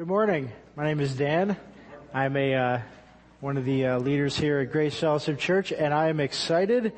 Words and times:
Good 0.00 0.08
morning. 0.08 0.50
My 0.76 0.84
name 0.84 1.00
is 1.00 1.14
Dan. 1.14 1.58
I'm 2.14 2.34
a 2.34 2.54
uh, 2.54 2.80
one 3.40 3.58
of 3.58 3.66
the 3.66 3.84
uh, 3.84 3.98
leaders 3.98 4.34
here 4.34 4.60
at 4.60 4.72
Grace 4.72 4.98
Fellowship 4.98 5.38
Church, 5.38 5.72
and 5.72 5.92
I 5.92 6.08
am 6.08 6.20
excited, 6.20 6.94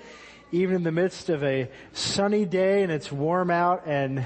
even 0.53 0.77
in 0.77 0.83
the 0.85 0.93
midst 0.93 1.29
of 1.29 1.43
a 1.43 1.69
sunny 1.93 2.45
day 2.45 2.85
and 2.85 2.93
it's 2.93 3.11
warm 3.11 3.51
out, 3.51 3.89
and 3.89 4.25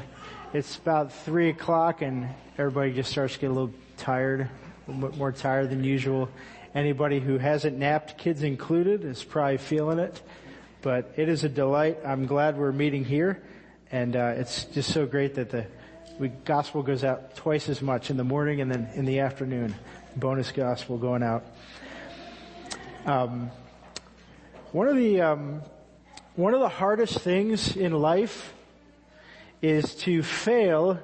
it's 0.52 0.76
about 0.76 1.10
three 1.10 1.48
o'clock, 1.48 2.02
and 2.02 2.28
everybody 2.58 2.92
just 2.92 3.10
starts 3.10 3.32
to 3.32 3.40
get 3.40 3.46
a 3.46 3.54
little 3.54 3.72
tired, 3.96 4.42
a 4.42 4.90
little 4.92 5.08
bit 5.08 5.16
more 5.16 5.32
tired 5.32 5.70
than 5.70 5.82
usual. 5.82 6.28
Anybody 6.74 7.18
who 7.18 7.38
hasn't 7.38 7.78
napped, 7.78 8.18
kids 8.18 8.42
included, 8.42 9.06
is 9.06 9.24
probably 9.24 9.56
feeling 9.56 9.98
it. 9.98 10.20
But 10.82 11.14
it 11.16 11.30
is 11.30 11.44
a 11.44 11.48
delight. 11.48 12.00
I'm 12.04 12.26
glad 12.26 12.58
we're 12.58 12.72
meeting 12.72 13.06
here, 13.06 13.42
and 13.90 14.14
uh, 14.14 14.34
it's 14.36 14.64
just 14.64 14.92
so 14.92 15.06
great 15.06 15.36
that 15.36 15.48
the 15.48 15.66
we, 16.18 16.28
gospel 16.28 16.82
goes 16.82 17.04
out 17.04 17.36
twice 17.36 17.68
as 17.68 17.82
much 17.82 18.10
in 18.10 18.16
the 18.16 18.24
morning 18.24 18.60
and 18.60 18.70
then 18.70 18.88
in 18.94 19.04
the 19.04 19.20
afternoon. 19.20 19.74
Bonus 20.16 20.50
gospel 20.50 20.96
going 20.96 21.22
out. 21.22 21.44
Um, 23.04 23.50
one 24.72 24.88
of 24.88 24.96
the 24.96 25.20
um, 25.20 25.62
one 26.36 26.54
of 26.54 26.60
the 26.60 26.68
hardest 26.68 27.18
things 27.18 27.76
in 27.76 27.92
life 27.92 28.54
is 29.60 29.94
to 29.96 30.22
fail 30.22 30.98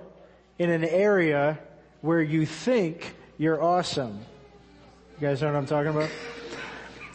in 0.59 0.71
an 0.71 0.85
area 0.85 1.59
where 2.01 2.23
you 2.23 2.47
think 2.47 3.15
you're 3.37 3.63
awesome. 3.63 4.21
You 5.21 5.29
guys 5.29 5.43
know 5.43 5.49
what 5.49 5.57
I'm 5.57 5.67
talking 5.67 5.91
about? 5.91 6.11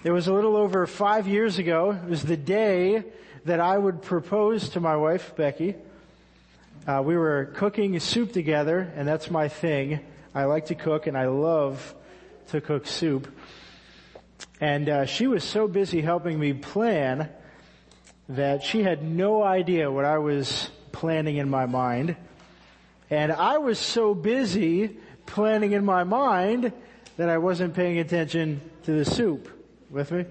It 0.04 0.12
was 0.12 0.28
a 0.28 0.34
little 0.34 0.56
over 0.56 0.86
five 0.86 1.28
years 1.28 1.58
ago. 1.58 1.92
It 1.92 2.10
was 2.10 2.24
the 2.24 2.38
day 2.38 3.04
that 3.46 3.60
I 3.60 3.78
would 3.78 4.04
propose 4.04 4.70
to 4.70 4.80
my 4.80 4.96
wife, 4.96 5.36
Becky. 5.36 5.76
Uh, 6.88 7.02
we 7.02 7.18
were 7.18 7.52
cooking 7.56 8.00
soup 8.00 8.32
together, 8.32 8.80
and 8.96 9.06
that's 9.06 9.30
my 9.30 9.50
thing. 9.50 10.00
I 10.34 10.46
like 10.46 10.68
to 10.68 10.76
cook, 10.76 11.06
and 11.06 11.18
I 11.18 11.26
love 11.26 11.94
to 12.48 12.62
cook 12.62 12.88
soup. 12.88 13.28
And 14.62 14.88
uh, 14.88 15.06
she 15.06 15.28
was 15.28 15.44
so 15.44 15.68
busy 15.68 16.00
helping 16.00 16.40
me 16.40 16.54
plan 16.54 17.30
that 18.30 18.64
she 18.64 18.84
had 18.84 19.04
no 19.04 19.44
idea 19.44 19.92
what 19.92 20.06
I 20.06 20.20
was 20.20 20.70
planning 20.94 21.36
in 21.36 21.50
my 21.50 21.66
mind. 21.66 22.16
And 23.10 23.34
I 23.34 23.58
was 23.58 23.80
so 23.80 24.14
busy 24.16 24.98
planning 25.26 25.74
in 25.74 25.84
my 25.84 26.06
mind 26.06 26.72
that 27.18 27.28
I 27.28 27.38
wasn't 27.38 27.74
paying 27.74 28.00
attention 28.00 28.62
to 28.84 28.94
the 28.94 29.04
soup. 29.04 29.50
With 29.90 30.12
me? 30.12 30.24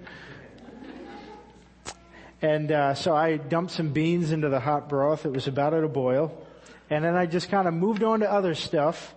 And 2.41 2.73
uh, 2.73 2.95
so 2.95 3.15
I 3.15 3.37
dumped 3.37 3.73
some 3.73 3.93
beans 3.93 4.33
into 4.33 4.49
the 4.49 4.61
hot 4.61 4.89
broth. 4.89 5.27
It 5.27 5.33
was 5.33 5.49
about 5.49 5.75
at 5.75 5.85
a 5.85 5.89
boil. 5.89 6.46
And 6.89 7.05
then 7.05 7.17
I 7.17 7.27
just 7.27 7.49
kind 7.49 7.67
of 7.67 7.75
moved 7.75 8.05
on 8.05 8.21
to 8.21 8.31
other 8.31 8.55
stuff 8.55 9.15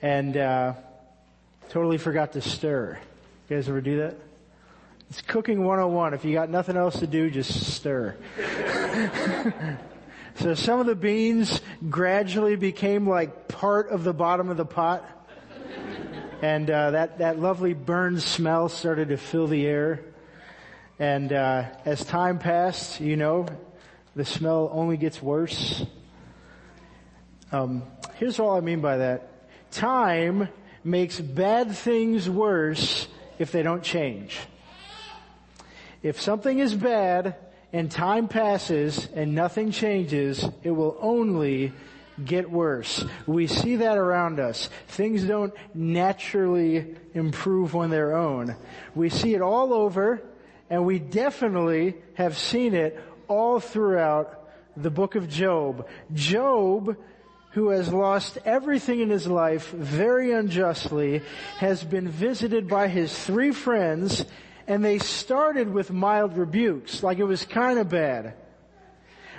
and 0.00 0.36
uh, 0.36 0.74
totally 1.68 1.98
forgot 1.98 2.32
to 2.32 2.40
stir. 2.40 2.98
You 3.48 3.56
guys 3.56 3.68
ever 3.68 3.80
do 3.80 3.98
that? 3.98 4.16
It's 5.10 5.20
cooking 5.20 5.64
101. 5.64 6.14
If 6.14 6.24
you 6.24 6.32
got 6.32 6.48
nothing 6.48 6.76
else 6.76 7.00
to 7.00 7.06
do, 7.06 7.28
just 7.28 7.74
stir. 7.74 8.16
so 10.36 10.54
some 10.54 10.80
of 10.80 10.86
the 10.86 10.94
beans 10.94 11.60
gradually 11.90 12.56
became 12.56 13.08
like 13.08 13.48
part 13.48 13.90
of 13.90 14.04
the 14.04 14.14
bottom 14.14 14.48
of 14.48 14.56
the 14.56 14.64
pot. 14.64 15.08
And 16.40 16.70
uh, 16.70 16.92
that, 16.92 17.18
that 17.18 17.38
lovely 17.38 17.74
burned 17.74 18.22
smell 18.22 18.68
started 18.68 19.08
to 19.08 19.16
fill 19.16 19.48
the 19.48 19.66
air. 19.66 20.00
And 20.98 21.32
uh, 21.32 21.64
as 21.84 22.04
time 22.04 22.38
passed, 22.38 23.00
you 23.00 23.16
know, 23.16 23.46
the 24.14 24.24
smell 24.24 24.70
only 24.72 24.96
gets 24.96 25.20
worse. 25.20 25.84
Um, 27.52 27.82
here's 28.14 28.40
all 28.40 28.56
I 28.56 28.60
mean 28.60 28.80
by 28.80 28.96
that. 28.96 29.28
Time 29.70 30.48
makes 30.82 31.20
bad 31.20 31.72
things 31.72 32.28
worse 32.28 33.06
if 33.38 33.52
they 33.52 33.62
don't 33.62 33.82
change. 33.82 34.38
If 36.02 36.18
something 36.18 36.58
is 36.58 36.74
bad 36.74 37.36
and 37.70 37.90
time 37.90 38.26
passes 38.26 39.06
and 39.14 39.34
nothing 39.34 39.70
changes, 39.70 40.42
it 40.62 40.70
will 40.70 40.96
only 40.98 41.74
get 42.24 42.50
worse. 42.50 43.04
We 43.26 43.46
see 43.46 43.76
that 43.76 43.98
around 43.98 44.40
us. 44.40 44.70
Things 44.88 45.22
don't 45.24 45.52
naturally 45.74 46.94
improve 47.12 47.76
on 47.76 47.90
their 47.90 48.16
own. 48.16 48.56
We 48.94 49.10
see 49.10 49.34
it 49.34 49.42
all 49.42 49.74
over 49.74 50.22
and 50.70 50.86
we 50.86 50.98
definitely 50.98 51.96
have 52.14 52.38
seen 52.38 52.74
it 52.74 52.98
all 53.28 53.60
throughout 53.60 54.38
the 54.74 54.90
book 54.90 55.16
of 55.16 55.28
Job. 55.28 55.86
Job 56.14 56.96
who 57.52 57.68
has 57.68 57.92
lost 57.92 58.38
everything 58.44 59.00
in 59.00 59.10
his 59.10 59.26
life 59.26 59.70
very 59.70 60.32
unjustly 60.32 61.22
has 61.58 61.84
been 61.84 62.08
visited 62.08 62.68
by 62.68 62.88
his 62.88 63.16
three 63.24 63.52
friends 63.52 64.24
and 64.66 64.84
they 64.84 64.98
started 64.98 65.68
with 65.68 65.90
mild 65.90 66.36
rebukes, 66.36 67.02
like 67.02 67.18
it 67.18 67.24
was 67.24 67.44
kind 67.44 67.78
of 67.78 67.88
bad. 67.88 68.34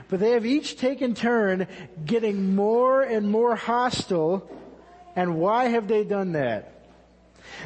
But 0.10 0.20
they 0.20 0.32
have 0.32 0.46
each 0.46 0.78
taken 0.78 1.16
turn 1.16 1.68
getting 2.06 2.56
more 2.56 3.02
and 3.02 3.30
more 3.30 3.56
hostile. 3.56 4.48
And 5.16 5.38
why 5.38 5.70
have 5.70 5.88
they 5.88 6.04
done 6.04 6.34
that? 6.34 6.72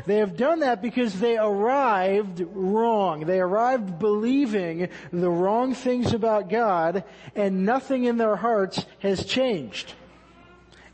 They 0.05 0.17
have 0.17 0.37
done 0.37 0.59
that 0.59 0.81
because 0.81 1.19
they 1.19 1.37
arrived 1.37 2.41
wrong. 2.53 3.21
They 3.21 3.39
arrived 3.39 3.99
believing 3.99 4.89
the 5.11 5.29
wrong 5.29 5.73
things 5.73 6.13
about 6.13 6.49
God 6.49 7.03
and 7.35 7.65
nothing 7.65 8.05
in 8.05 8.17
their 8.17 8.35
hearts 8.35 8.85
has 8.99 9.25
changed. 9.25 9.93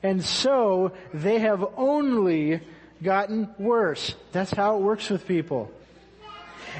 And 0.03 0.23
so 0.23 0.91
they 1.13 1.39
have 1.39 1.65
only 1.77 2.59
gotten 3.01 3.49
worse. 3.57 4.13
That's 4.33 4.51
how 4.51 4.77
it 4.77 4.81
works 4.81 5.09
with 5.09 5.25
people. 5.25 5.71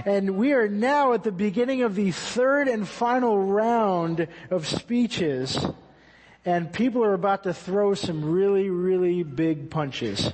And 0.06 0.38
we 0.38 0.54
are 0.54 0.68
now 0.68 1.14
at 1.14 1.24
the 1.24 1.32
beginning 1.32 1.84
of 1.84 1.96
the 1.96 2.12
third 2.12 2.68
and 2.68 2.88
final 2.88 3.42
round 3.42 4.28
of 4.50 4.68
speeches. 4.68 5.58
And 6.46 6.74
people 6.74 7.04
are 7.06 7.14
about 7.14 7.44
to 7.44 7.54
throw 7.54 7.94
some 7.94 8.26
really, 8.30 8.70
really 8.70 9.24
big 9.24 9.70
punches. 9.70 10.32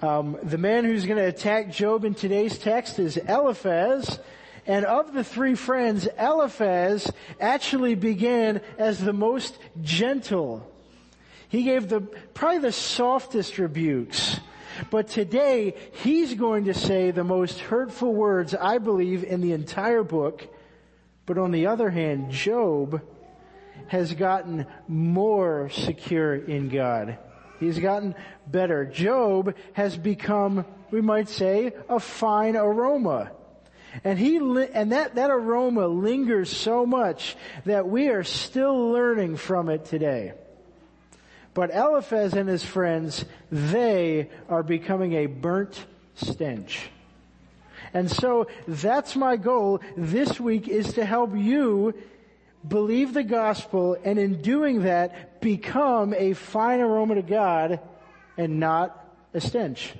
Um, 0.00 0.38
the 0.42 0.58
man 0.58 0.84
who's 0.84 1.04
going 1.04 1.18
to 1.18 1.28
attack 1.28 1.70
Job 1.70 2.04
in 2.04 2.14
today's 2.14 2.58
text 2.58 2.98
is 2.98 3.18
Eliphaz. 3.18 4.18
And 4.66 4.86
of 4.86 5.12
the 5.12 5.24
three 5.24 5.56
friends, 5.56 6.08
Eliphaz 6.18 7.12
actually 7.40 7.96
began 7.96 8.62
as 8.78 8.98
the 8.98 9.12
most 9.12 9.58
gentle 9.82 10.71
he 11.52 11.64
gave 11.64 11.90
the, 11.90 12.00
probably 12.00 12.60
the 12.60 12.72
softest 12.72 13.58
rebukes. 13.58 14.40
But 14.90 15.08
today, 15.08 15.74
he's 16.02 16.32
going 16.32 16.64
to 16.64 16.72
say 16.72 17.10
the 17.10 17.24
most 17.24 17.60
hurtful 17.60 18.14
words, 18.14 18.54
I 18.54 18.78
believe, 18.78 19.22
in 19.22 19.42
the 19.42 19.52
entire 19.52 20.02
book. 20.02 20.48
But 21.26 21.36
on 21.36 21.50
the 21.50 21.66
other 21.66 21.90
hand, 21.90 22.30
Job 22.30 23.02
has 23.88 24.14
gotten 24.14 24.66
more 24.88 25.68
secure 25.68 26.34
in 26.34 26.70
God. 26.70 27.18
He's 27.60 27.78
gotten 27.78 28.14
better. 28.46 28.86
Job 28.86 29.54
has 29.74 29.94
become, 29.94 30.64
we 30.90 31.02
might 31.02 31.28
say, 31.28 31.72
a 31.86 32.00
fine 32.00 32.56
aroma. 32.56 33.30
And 34.04 34.18
he, 34.18 34.38
and 34.38 34.92
that, 34.92 35.16
that 35.16 35.30
aroma 35.30 35.86
lingers 35.86 36.48
so 36.48 36.86
much 36.86 37.36
that 37.66 37.86
we 37.86 38.08
are 38.08 38.24
still 38.24 38.90
learning 38.90 39.36
from 39.36 39.68
it 39.68 39.84
today. 39.84 40.32
But 41.54 41.70
Eliphaz 41.74 42.32
and 42.34 42.48
his 42.48 42.64
friends, 42.64 43.24
they 43.50 44.30
are 44.48 44.62
becoming 44.62 45.12
a 45.14 45.26
burnt 45.26 45.84
stench. 46.14 46.90
And 47.94 48.10
so 48.10 48.46
that's 48.66 49.16
my 49.16 49.36
goal 49.36 49.80
this 49.96 50.40
week 50.40 50.66
is 50.68 50.94
to 50.94 51.04
help 51.04 51.36
you 51.36 51.94
believe 52.66 53.12
the 53.12 53.24
gospel 53.24 53.98
and 54.02 54.18
in 54.18 54.40
doing 54.40 54.82
that 54.82 55.40
become 55.40 56.14
a 56.14 56.32
fine 56.32 56.80
aroma 56.80 57.16
to 57.16 57.22
God 57.22 57.80
and 58.38 58.60
not 58.60 58.98
a 59.34 59.40
stench. 59.40 59.92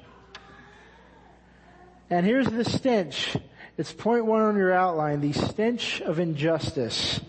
And 2.09 2.25
here's 2.25 2.47
the 2.47 2.65
stench. 2.65 3.37
It's 3.77 3.93
point 3.93 4.27
one 4.27 4.43
on 4.43 4.57
your 4.57 4.73
outline, 4.73 5.21
the 5.21 5.33
stench 5.33 6.01
of 6.03 6.19
injustice. 6.19 7.21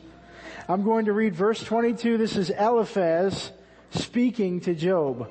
I'm 0.70 0.84
going 0.84 1.06
to 1.06 1.14
read 1.14 1.36
verse 1.36 1.62
22. 1.62 2.18
This 2.18 2.38
is 2.38 2.50
Eliphaz 2.50 3.52
speaking 3.94 4.60
to 4.62 4.74
Job. 4.74 5.30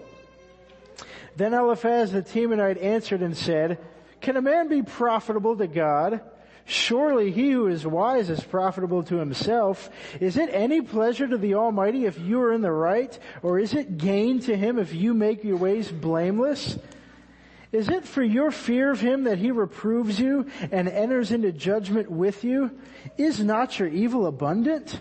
Then 1.36 1.54
Eliphaz 1.54 2.12
the 2.12 2.22
Temanite 2.22 2.82
answered 2.82 3.22
and 3.22 3.36
said, 3.36 3.78
Can 4.20 4.36
a 4.36 4.42
man 4.42 4.68
be 4.68 4.82
profitable 4.82 5.56
to 5.56 5.66
God? 5.66 6.20
Surely 6.64 7.32
he 7.32 7.50
who 7.50 7.66
is 7.66 7.86
wise 7.86 8.30
is 8.30 8.42
profitable 8.42 9.02
to 9.04 9.16
himself. 9.16 9.90
Is 10.20 10.36
it 10.36 10.48
any 10.52 10.80
pleasure 10.80 11.26
to 11.26 11.36
the 11.36 11.54
Almighty 11.54 12.06
if 12.06 12.18
you 12.20 12.40
are 12.40 12.52
in 12.52 12.60
the 12.60 12.70
right? 12.70 13.18
Or 13.42 13.58
is 13.58 13.74
it 13.74 13.98
gain 13.98 14.40
to 14.40 14.56
him 14.56 14.78
if 14.78 14.94
you 14.94 15.12
make 15.12 15.42
your 15.42 15.56
ways 15.56 15.90
blameless? 15.90 16.78
Is 17.72 17.88
it 17.88 18.04
for 18.04 18.22
your 18.22 18.50
fear 18.50 18.90
of 18.90 19.00
him 19.00 19.24
that 19.24 19.38
he 19.38 19.50
reproves 19.50 20.20
you 20.20 20.46
and 20.70 20.88
enters 20.88 21.32
into 21.32 21.52
judgment 21.52 22.10
with 22.10 22.44
you? 22.44 22.70
Is 23.16 23.40
not 23.40 23.78
your 23.78 23.88
evil 23.88 24.26
abundant? 24.26 25.00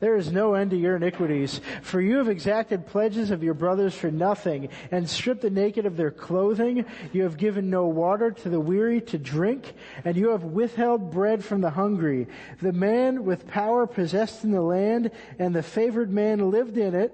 There 0.00 0.16
is 0.16 0.30
no 0.30 0.54
end 0.54 0.70
to 0.70 0.76
your 0.76 0.94
iniquities, 0.94 1.60
for 1.82 2.00
you 2.00 2.18
have 2.18 2.28
exacted 2.28 2.86
pledges 2.86 3.32
of 3.32 3.42
your 3.42 3.54
brothers 3.54 3.94
for 3.94 4.12
nothing, 4.12 4.68
and 4.92 5.10
stripped 5.10 5.42
the 5.42 5.50
naked 5.50 5.86
of 5.86 5.96
their 5.96 6.12
clothing. 6.12 6.84
You 7.12 7.24
have 7.24 7.36
given 7.36 7.68
no 7.68 7.86
water 7.86 8.30
to 8.30 8.48
the 8.48 8.60
weary 8.60 9.00
to 9.02 9.18
drink, 9.18 9.72
and 10.04 10.16
you 10.16 10.28
have 10.28 10.44
withheld 10.44 11.10
bread 11.10 11.44
from 11.44 11.62
the 11.62 11.70
hungry. 11.70 12.28
The 12.62 12.72
man 12.72 13.24
with 13.24 13.48
power 13.48 13.88
possessed 13.88 14.44
in 14.44 14.52
the 14.52 14.62
land, 14.62 15.10
and 15.38 15.52
the 15.52 15.64
favored 15.64 16.12
man 16.12 16.50
lived 16.50 16.78
in 16.78 16.94
it. 16.94 17.12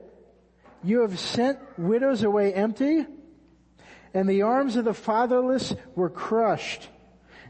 You 0.83 1.01
have 1.01 1.19
sent 1.19 1.59
widows 1.79 2.23
away 2.23 2.53
empty, 2.53 3.07
and 4.13 4.29
the 4.29 4.43
arms 4.43 4.77
of 4.77 4.85
the 4.85 4.93
fatherless 4.93 5.75
were 5.95 6.11
crushed. 6.11 6.91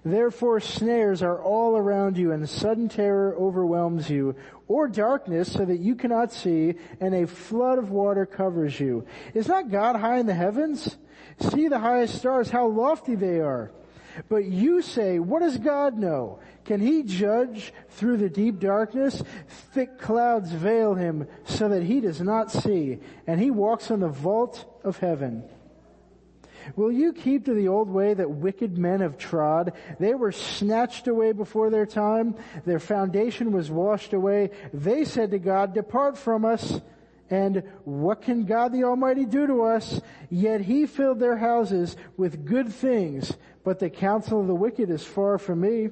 Therefore 0.04 0.60
snares 0.60 1.22
are 1.22 1.42
all 1.42 1.76
around 1.76 2.18
you 2.18 2.32
and 2.32 2.48
sudden 2.48 2.88
terror 2.88 3.34
overwhelms 3.38 4.10
you, 4.10 4.36
or 4.68 4.86
darkness 4.86 5.52
so 5.52 5.64
that 5.64 5.80
you 5.80 5.94
cannot 5.94 6.32
see 6.32 6.74
and 7.00 7.14
a 7.14 7.26
flood 7.26 7.78
of 7.78 7.90
water 7.90 8.26
covers 8.26 8.78
you. 8.78 9.06
Is 9.32 9.48
not 9.48 9.70
God 9.70 9.96
high 9.96 10.18
in 10.18 10.26
the 10.26 10.34
heavens? 10.34 10.96
See 11.38 11.68
the 11.68 11.78
highest 11.78 12.16
stars, 12.16 12.50
how 12.50 12.66
lofty 12.66 13.14
they 13.14 13.40
are. 13.40 13.72
But 14.28 14.44
you 14.44 14.82
say, 14.82 15.18
what 15.18 15.40
does 15.40 15.58
God 15.58 15.98
know? 15.98 16.38
Can 16.64 16.80
he 16.80 17.02
judge 17.02 17.72
through 17.90 18.18
the 18.18 18.28
deep 18.28 18.60
darkness? 18.60 19.22
Thick 19.72 19.98
clouds 19.98 20.52
veil 20.52 20.94
him 20.94 21.26
so 21.44 21.68
that 21.68 21.82
he 21.82 22.00
does 22.00 22.20
not 22.20 22.52
see, 22.52 23.00
and 23.26 23.40
he 23.40 23.50
walks 23.50 23.90
on 23.90 24.00
the 24.00 24.08
vault 24.08 24.64
of 24.84 24.98
heaven. 24.98 25.44
Will 26.76 26.92
you 26.92 27.12
keep 27.12 27.44
to 27.44 27.54
the 27.54 27.68
old 27.68 27.88
way 27.88 28.14
that 28.14 28.30
wicked 28.30 28.78
men 28.78 29.00
have 29.00 29.18
trod? 29.18 29.72
They 29.98 30.14
were 30.14 30.32
snatched 30.32 31.08
away 31.08 31.32
before 31.32 31.70
their 31.70 31.86
time. 31.86 32.36
Their 32.64 32.78
foundation 32.78 33.52
was 33.52 33.70
washed 33.70 34.12
away. 34.12 34.50
They 34.72 35.04
said 35.04 35.30
to 35.32 35.38
God, 35.38 35.74
depart 35.74 36.18
from 36.18 36.44
us. 36.44 36.80
And 37.30 37.62
what 37.84 38.22
can 38.22 38.44
God 38.44 38.72
the 38.72 38.84
Almighty 38.84 39.24
do 39.24 39.46
to 39.46 39.62
us? 39.62 40.00
Yet 40.30 40.60
He 40.60 40.86
filled 40.86 41.20
their 41.20 41.36
houses 41.36 41.96
with 42.16 42.44
good 42.44 42.72
things, 42.72 43.32
but 43.64 43.78
the 43.78 43.90
counsel 43.90 44.40
of 44.40 44.46
the 44.46 44.54
wicked 44.54 44.90
is 44.90 45.02
far 45.02 45.38
from 45.38 45.60
me. 45.60 45.88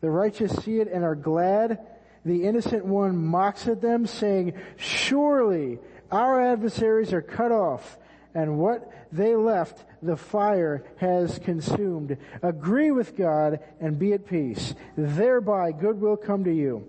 The 0.00 0.10
righteous 0.10 0.52
see 0.62 0.80
it 0.80 0.88
and 0.88 1.04
are 1.04 1.16
glad. 1.16 1.80
The 2.24 2.44
innocent 2.44 2.84
one 2.84 3.16
mocks 3.16 3.66
at 3.66 3.80
them 3.80 4.06
saying, 4.06 4.54
surely 4.76 5.78
our 6.10 6.40
adversaries 6.40 7.12
are 7.12 7.22
cut 7.22 7.52
off 7.52 7.98
and 8.34 8.58
what 8.58 8.90
they 9.12 9.34
left 9.34 9.84
the 10.02 10.16
fire 10.16 10.84
has 10.96 11.38
consumed. 11.40 12.16
Agree 12.42 12.90
with 12.90 13.16
God 13.16 13.60
and 13.80 13.98
be 13.98 14.12
at 14.12 14.26
peace. 14.26 14.74
Thereby 14.96 15.72
good 15.72 16.00
will 16.00 16.16
come 16.16 16.44
to 16.44 16.52
you. 16.52 16.86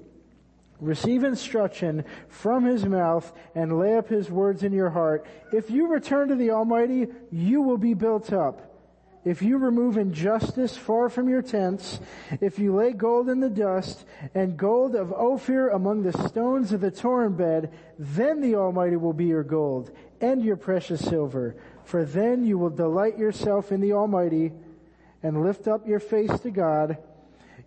Receive 0.79 1.23
instruction 1.23 2.05
from 2.27 2.65
his 2.65 2.85
mouth 2.85 3.31
and 3.53 3.77
lay 3.77 3.97
up 3.97 4.09
his 4.09 4.31
words 4.31 4.63
in 4.63 4.73
your 4.73 4.89
heart. 4.89 5.25
If 5.53 5.69
you 5.69 5.87
return 5.87 6.29
to 6.29 6.35
the 6.35 6.51
Almighty, 6.51 7.07
you 7.31 7.61
will 7.61 7.77
be 7.77 7.93
built 7.93 8.33
up. 8.33 8.67
If 9.23 9.43
you 9.43 9.59
remove 9.59 9.97
injustice 9.97 10.75
far 10.75 11.07
from 11.07 11.29
your 11.29 11.43
tents, 11.43 11.99
if 12.39 12.57
you 12.57 12.75
lay 12.75 12.93
gold 12.93 13.29
in 13.29 13.39
the 13.39 13.51
dust 13.51 14.03
and 14.33 14.57
gold 14.57 14.95
of 14.95 15.13
Ophir 15.13 15.69
among 15.69 16.01
the 16.01 16.27
stones 16.27 16.73
of 16.73 16.81
the 16.81 16.89
torrent 16.89 17.37
bed, 17.37 17.71
then 17.99 18.41
the 18.41 18.55
Almighty 18.55 18.95
will 18.95 19.13
be 19.13 19.25
your 19.25 19.43
gold 19.43 19.91
and 20.21 20.43
your 20.43 20.55
precious 20.55 21.01
silver. 21.01 21.55
For 21.83 22.05
then 22.05 22.45
you 22.45 22.57
will 22.57 22.69
delight 22.69 23.17
yourself 23.17 23.71
in 23.71 23.81
the 23.81 23.93
Almighty 23.93 24.51
and 25.23 25.43
lift 25.43 25.67
up 25.67 25.87
your 25.87 25.99
face 25.99 26.39
to 26.41 26.51
God. 26.51 26.97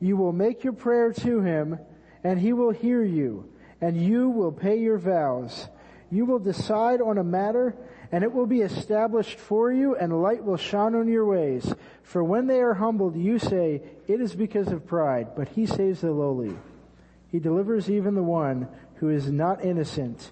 You 0.01 0.17
will 0.17 0.33
make 0.33 0.65
your 0.65 0.73
prayer 0.73 1.13
to 1.13 1.41
Him 1.41 1.79
and 2.23 2.39
He 2.39 2.53
will 2.53 2.71
hear 2.71 3.03
you 3.03 3.51
and 3.81 4.03
you 4.03 4.31
will 4.31 4.53
pay 4.53 4.79
your 4.79 4.99
vows. 4.99 5.69
You 6.11 6.25
will 6.25 6.39
decide 6.39 7.01
on 7.01 7.19
a 7.19 7.25
matter 7.25 7.75
and 8.13 8.23
it 8.23 8.33
will 8.33 8.47
be 8.47 8.61
established 8.61 9.39
for 9.39 9.73
you 9.73 9.97
and 9.97 10.23
light 10.23 10.45
will 10.45 10.57
shine 10.57 10.95
on 10.95 11.09
your 11.09 11.27
ways. 11.27 11.75
For 12.03 12.23
when 12.23 12.47
they 12.47 12.61
are 12.61 12.75
humbled, 12.75 13.17
you 13.17 13.39
say, 13.39 13.83
it 14.07 14.21
is 14.21 14.35
because 14.35 14.69
of 14.69 14.87
pride, 14.87 15.29
but 15.37 15.49
He 15.49 15.67
saves 15.67 16.03
the 16.03 16.13
lowly. 16.13 16.57
He 17.29 17.41
delivers 17.41 17.91
even 17.91 18.15
the 18.15 18.23
one 18.23 18.69
who 18.97 19.09
is 19.09 19.31
not 19.31 19.65
innocent 19.65 20.31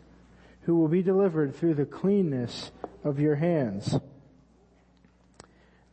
who 0.63 0.77
will 0.77 0.89
be 0.89 1.03
delivered 1.03 1.55
through 1.55 1.75
the 1.75 1.85
cleanness 1.85 2.71
of 3.05 3.19
your 3.19 3.37
hands. 3.37 3.99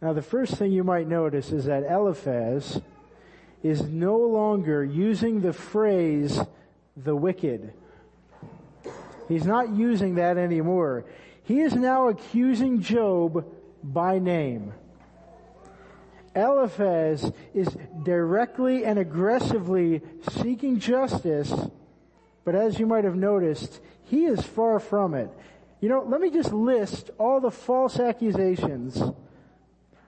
Now 0.01 0.13
the 0.13 0.21
first 0.21 0.55
thing 0.55 0.71
you 0.71 0.83
might 0.83 1.07
notice 1.07 1.51
is 1.51 1.65
that 1.65 1.83
Eliphaz 1.83 2.81
is 3.63 3.81
no 3.83 4.17
longer 4.17 4.83
using 4.83 5.41
the 5.41 5.53
phrase 5.53 6.39
the 6.95 7.15
wicked. 7.15 7.73
He's 9.27 9.45
not 9.45 9.69
using 9.69 10.15
that 10.15 10.37
anymore. 10.37 11.05
He 11.43 11.59
is 11.61 11.73
now 11.73 12.09
accusing 12.09 12.81
Job 12.81 13.45
by 13.83 14.19
name. 14.19 14.73
Eliphaz 16.35 17.31
is 17.53 17.67
directly 18.03 18.85
and 18.85 18.99
aggressively 18.99 20.01
seeking 20.31 20.79
justice, 20.79 21.53
but 22.45 22.55
as 22.55 22.79
you 22.79 22.85
might 22.85 23.03
have 23.03 23.15
noticed, 23.15 23.79
he 24.09 24.25
is 24.25 24.41
far 24.41 24.79
from 24.79 25.13
it. 25.13 25.29
You 25.81 25.87
know, 25.87 26.03
let 26.05 26.19
me 26.19 26.31
just 26.31 26.51
list 26.51 27.11
all 27.19 27.39
the 27.39 27.51
false 27.51 27.99
accusations 27.99 29.01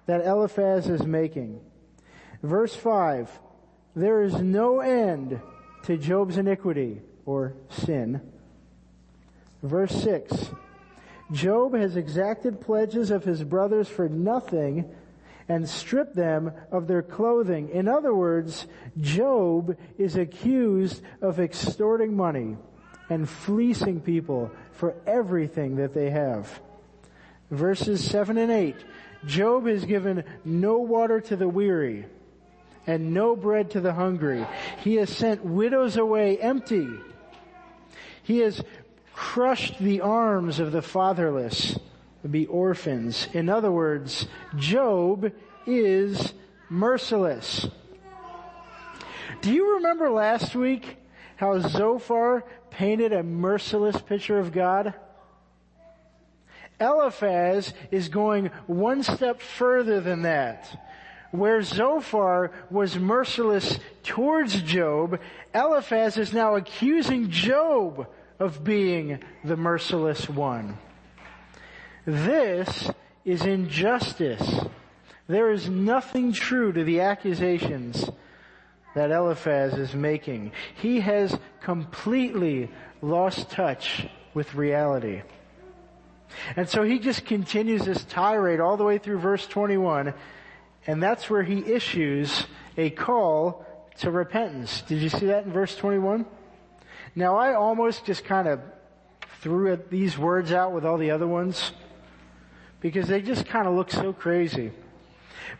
that 0.07 0.25
Eliphaz 0.25 0.89
is 0.89 1.05
making. 1.05 1.61
Verse 2.41 2.75
5, 2.75 3.29
there 3.95 4.23
is 4.23 4.33
no 4.33 4.79
end 4.79 5.39
to 5.83 5.97
Job's 5.97 6.37
iniquity 6.37 7.01
or 7.25 7.53
sin. 7.69 8.21
Verse 9.61 9.93
6, 10.03 10.49
Job 11.31 11.75
has 11.75 11.95
exacted 11.95 12.59
pledges 12.59 13.11
of 13.11 13.23
his 13.23 13.43
brothers 13.43 13.87
for 13.87 14.09
nothing 14.09 14.91
and 15.47 15.69
stripped 15.69 16.15
them 16.15 16.51
of 16.71 16.87
their 16.87 17.03
clothing. 17.03 17.69
In 17.69 17.87
other 17.87 18.15
words, 18.15 18.65
Job 18.99 19.77
is 19.99 20.15
accused 20.15 21.03
of 21.21 21.39
extorting 21.39 22.15
money 22.17 22.57
and 23.11 23.27
fleecing 23.27 23.99
people 23.99 24.49
for 24.71 24.95
everything 25.05 25.75
that 25.75 25.93
they 25.93 26.09
have. 26.09 26.61
Verses 27.49 28.01
7 28.09 28.37
and 28.37 28.49
8. 28.49 28.73
Job 29.25 29.67
has 29.67 29.83
given 29.83 30.23
no 30.45 30.77
water 30.77 31.19
to 31.19 31.35
the 31.35 31.49
weary 31.49 32.05
and 32.87 33.13
no 33.13 33.35
bread 33.35 33.71
to 33.71 33.81
the 33.81 33.91
hungry. 33.91 34.47
He 34.79 34.95
has 34.95 35.09
sent 35.09 35.43
widows 35.43 35.97
away 35.97 36.37
empty. 36.37 36.87
He 38.23 38.37
has 38.39 38.63
crushed 39.13 39.77
the 39.79 39.99
arms 39.99 40.61
of 40.61 40.71
the 40.71 40.81
fatherless, 40.81 41.77
the 42.23 42.45
orphans. 42.45 43.27
In 43.33 43.49
other 43.49 43.73
words, 43.73 44.25
Job 44.55 45.33
is 45.65 46.33
merciless. 46.69 47.67
Do 49.41 49.51
you 49.51 49.75
remember 49.75 50.09
last 50.09 50.55
week 50.55 51.00
how 51.41 51.57
Zophar 51.57 52.43
painted 52.69 53.13
a 53.13 53.23
merciless 53.23 53.99
picture 53.99 54.37
of 54.37 54.51
God? 54.51 54.93
Eliphaz 56.79 57.73
is 57.89 58.09
going 58.09 58.51
one 58.67 59.01
step 59.01 59.41
further 59.41 59.99
than 60.01 60.21
that. 60.21 60.69
Where 61.31 61.63
Zophar 61.63 62.51
was 62.69 62.95
merciless 62.95 63.79
towards 64.03 64.61
Job, 64.61 65.19
Eliphaz 65.51 66.15
is 66.15 66.31
now 66.31 66.57
accusing 66.57 67.31
Job 67.31 68.05
of 68.37 68.63
being 68.63 69.23
the 69.43 69.57
merciless 69.57 70.29
one. 70.29 70.77
This 72.05 72.91
is 73.25 73.41
injustice. 73.41 74.59
There 75.25 75.49
is 75.49 75.67
nothing 75.67 76.33
true 76.33 76.71
to 76.71 76.83
the 76.83 77.01
accusations 77.01 78.07
that 78.95 79.11
Eliphaz 79.11 79.73
is 79.73 79.93
making. 79.93 80.51
He 80.75 80.99
has 80.99 81.37
completely 81.61 82.69
lost 83.01 83.49
touch 83.49 84.07
with 84.33 84.55
reality. 84.55 85.21
And 86.55 86.69
so 86.69 86.83
he 86.83 86.99
just 86.99 87.25
continues 87.25 87.85
this 87.85 88.03
tirade 88.05 88.59
all 88.59 88.77
the 88.77 88.83
way 88.83 88.97
through 88.97 89.19
verse 89.19 89.45
21, 89.47 90.13
and 90.87 91.03
that's 91.03 91.29
where 91.29 91.43
he 91.43 91.59
issues 91.59 92.45
a 92.77 92.89
call 92.89 93.65
to 93.99 94.11
repentance. 94.11 94.81
Did 94.81 95.01
you 95.01 95.09
see 95.09 95.27
that 95.27 95.45
in 95.45 95.51
verse 95.51 95.75
21? 95.75 96.25
Now 97.15 97.37
I 97.37 97.53
almost 97.53 98.05
just 98.05 98.23
kind 98.23 98.47
of 98.47 98.61
threw 99.41 99.77
these 99.89 100.17
words 100.17 100.51
out 100.51 100.71
with 100.71 100.85
all 100.85 100.97
the 100.97 101.11
other 101.11 101.27
ones 101.27 101.71
because 102.79 103.07
they 103.07 103.21
just 103.21 103.45
kind 103.45 103.67
of 103.67 103.75
look 103.75 103.91
so 103.91 104.13
crazy. 104.13 104.71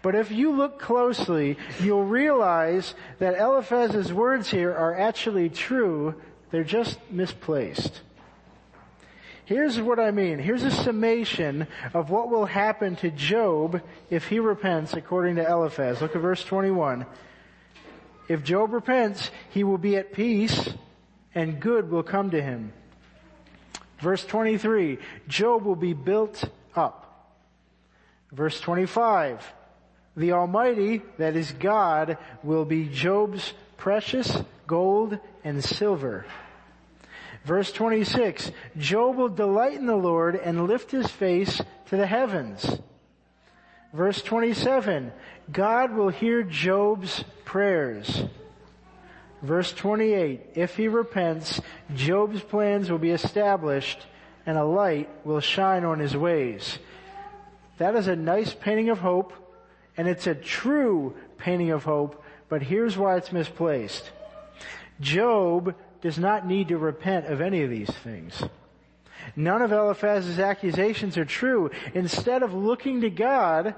But 0.02 0.16
if 0.16 0.32
you 0.32 0.52
look 0.52 0.80
closely, 0.80 1.58
you'll 1.80 2.06
realize 2.06 2.94
that 3.20 3.38
Eliphaz's 3.38 4.12
words 4.14 4.50
here 4.50 4.74
are 4.74 4.98
actually 4.98 5.50
true. 5.50 6.16
They're 6.52 6.64
just 6.64 7.00
misplaced. 7.10 8.02
Here's 9.46 9.82
what 9.82 10.00
I 10.00 10.12
mean. 10.12 10.40
Here's 10.40 10.64
a 10.64 10.72
summation 10.72 11.68
of 11.94 12.10
what 12.10 12.30
will 12.30 12.46
happen 12.46 12.96
to 12.98 13.12
Job 13.12 13.82
if 14.10 14.28
he 14.28 14.40
repents 14.40 14.94
according 14.94 15.36
to 15.36 15.46
Eliphaz. 15.46 16.02
Look 16.02 16.16
at 16.16 16.22
verse 16.22 16.44
21. 16.44 17.06
If 18.30 18.44
Job 18.44 18.72
repents, 18.72 19.30
he 19.50 19.66
will 19.66 19.78
be 19.78 19.98
at 19.98 20.14
peace 20.14 20.70
and 21.36 21.60
good 21.60 21.92
will 21.92 22.04
come 22.04 22.32
to 22.32 22.42
him. 22.42 22.72
Verse 24.00 24.26
23, 24.26 25.00
Job 25.28 25.64
will 25.64 25.76
be 25.76 25.94
built 25.94 26.44
up. 26.76 27.30
Verse 28.32 28.60
25, 28.62 29.46
the 30.16 30.34
Almighty, 30.34 31.02
that 31.18 31.36
is 31.36 31.52
God, 31.52 32.18
will 32.44 32.66
be 32.66 32.88
Job's 32.88 33.54
precious 33.78 34.38
gold 34.68 35.18
and 35.44 35.64
silver. 35.64 36.26
Verse 37.46 37.72
26, 37.72 38.52
Job 38.78 39.16
will 39.16 39.30
delight 39.30 39.74
in 39.74 39.88
the 39.88 39.96
Lord 39.96 40.36
and 40.36 40.68
lift 40.68 40.92
his 40.92 41.08
face 41.08 41.60
to 41.88 41.98
the 41.98 42.06
heavens. 42.06 42.80
Verse 43.94 44.22
27, 44.22 45.12
God 45.52 45.94
will 45.94 46.10
hear 46.10 46.44
Job's 46.44 47.24
prayers. 47.46 48.24
Verse 49.42 49.74
28, 49.74 50.52
if 50.54 50.78
he 50.78 50.88
repents, 50.88 51.60
Job's 51.96 52.42
plans 52.42 52.92
will 52.92 53.00
be 53.00 53.10
established 53.10 54.06
and 54.46 54.58
a 54.58 54.64
light 54.64 55.10
will 55.26 55.40
shine 55.40 55.84
on 55.84 56.00
his 56.00 56.16
ways. 56.16 56.78
That 57.80 57.96
is 57.96 58.08
a 58.08 58.16
nice 58.16 58.54
painting 58.54 58.90
of 58.90 59.00
hope 59.00 59.34
and 60.02 60.10
it's 60.10 60.26
a 60.26 60.34
true 60.34 61.14
painting 61.38 61.70
of 61.70 61.84
hope, 61.84 62.24
but 62.50 62.64
here's 62.64 62.98
why 62.98 63.18
it's 63.18 63.32
misplaced. 63.32 64.10
Job 65.00 65.76
does 66.02 66.18
not 66.18 66.48
need 66.48 66.70
to 66.70 66.80
repent 66.80 67.28
of 67.28 67.40
any 67.40 67.62
of 67.62 67.70
these 67.70 67.92
things. 67.92 68.42
None 69.36 69.62
of 69.62 69.72
Eliphaz's 69.72 70.40
accusations 70.40 71.20
are 71.20 71.26
true. 71.26 71.70
Instead 71.94 72.42
of 72.42 72.52
looking 72.52 73.02
to 73.02 73.12
God, 73.12 73.76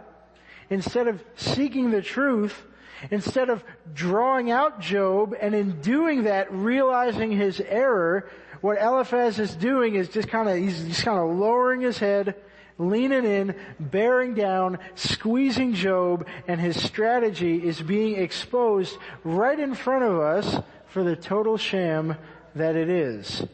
instead 0.70 1.10
of 1.10 1.22
seeking 1.36 1.92
the 1.92 2.01
truth, 2.01 2.63
instead 3.12 3.50
of 3.50 3.62
drawing 3.94 4.50
out 4.50 4.80
Job 4.80 5.36
and 5.42 5.53
in 5.53 5.82
doing 5.82 6.24
that 6.24 6.50
realizing 6.53 7.34
his 7.34 7.60
error, 7.60 8.30
what 8.62 8.82
Eliphaz 8.82 9.39
is 9.39 9.53
doing 9.56 9.96
is 9.96 10.08
just 10.08 10.30
kind 10.30 10.48
of, 10.48 10.56
he's 10.56 10.86
just 10.86 11.03
kind 11.03 11.20
of 11.20 11.38
lowering 11.38 11.82
his 11.82 11.98
head, 11.98 12.36
leaning 12.77 13.25
in, 13.25 13.56
bearing 13.80 14.34
down, 14.34 14.80
squeezing 14.96 15.74
Job, 15.74 16.27
and 16.48 16.60
his 16.60 16.82
strategy 16.82 17.65
is 17.65 17.82
being 17.82 18.15
exposed 18.15 18.98
right 19.24 19.60
in 19.60 19.75
front 19.75 20.03
of 20.03 20.20
us 20.20 20.63
for 20.88 21.03
the 21.03 21.15
total 21.15 21.58
sham 21.58 22.15
that 22.56 22.75
it 22.75 22.89
is. 22.89 23.46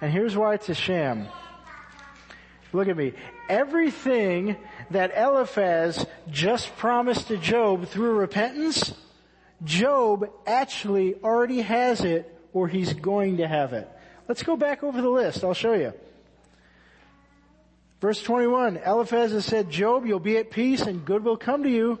And 0.00 0.12
here's 0.12 0.36
why 0.36 0.54
it's 0.54 0.68
a 0.68 0.74
sham. 0.74 1.28
Look 2.72 2.88
at 2.88 2.96
me. 2.96 3.14
Everything 3.48 4.56
that 4.90 5.12
Eliphaz 5.16 6.06
just 6.30 6.76
promised 6.76 7.28
to 7.28 7.36
Job 7.36 7.88
through 7.88 8.14
repentance, 8.14 8.94
Job 9.64 10.30
actually 10.46 11.16
already 11.22 11.60
has 11.60 12.02
it 12.02 12.32
or 12.52 12.68
he's 12.68 12.92
going 12.94 13.38
to 13.38 13.48
have 13.48 13.72
it. 13.72 13.88
Let's 14.28 14.42
go 14.42 14.56
back 14.56 14.84
over 14.84 15.02
the 15.02 15.10
list. 15.10 15.42
I'll 15.42 15.54
show 15.54 15.74
you. 15.74 15.92
Verse 18.00 18.22
21, 18.22 18.78
Eliphaz 18.78 19.32
has 19.32 19.44
said, 19.44 19.70
Job, 19.70 20.06
you'll 20.06 20.20
be 20.20 20.38
at 20.38 20.50
peace 20.50 20.80
and 20.82 21.04
good 21.04 21.22
will 21.22 21.36
come 21.36 21.62
to 21.64 21.68
you. 21.68 21.98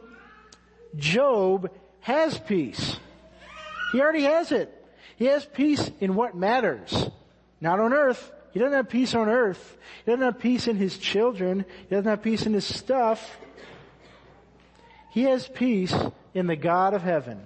Job 0.96 1.70
has 2.00 2.38
peace. 2.38 2.98
He 3.92 4.00
already 4.00 4.22
has 4.22 4.50
it. 4.50 4.74
He 5.16 5.26
has 5.26 5.44
peace 5.44 5.90
in 6.00 6.14
what 6.14 6.34
matters. 6.34 7.10
Not 7.60 7.80
on 7.80 7.92
earth. 7.92 8.32
He 8.52 8.58
doesn't 8.58 8.72
have 8.72 8.88
peace 8.88 9.14
on 9.14 9.28
earth. 9.28 9.76
He 10.04 10.10
doesn't 10.10 10.24
have 10.24 10.38
peace 10.38 10.66
in 10.66 10.76
his 10.76 10.96
children. 10.96 11.66
He 11.88 11.94
doesn't 11.94 12.08
have 12.08 12.22
peace 12.22 12.46
in 12.46 12.54
his 12.54 12.64
stuff. 12.64 13.36
He 15.10 15.24
has 15.24 15.46
peace 15.46 15.94
in 16.32 16.46
the 16.46 16.56
God 16.56 16.94
of 16.94 17.02
heaven. 17.02 17.44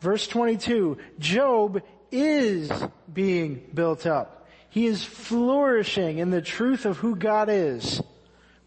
Verse 0.00 0.26
22, 0.26 0.98
Job 1.18 1.82
is 2.10 2.70
being 3.12 3.62
built 3.74 4.06
up. 4.06 4.35
He 4.76 4.84
is 4.84 5.02
flourishing 5.02 6.18
in 6.18 6.28
the 6.28 6.42
truth 6.42 6.84
of 6.84 6.98
who 6.98 7.16
God 7.16 7.48
is 7.48 8.02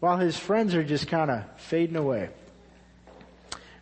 while 0.00 0.16
his 0.16 0.36
friends 0.36 0.74
are 0.74 0.82
just 0.82 1.06
kind 1.06 1.30
of 1.30 1.44
fading 1.56 1.94
away. 1.94 2.30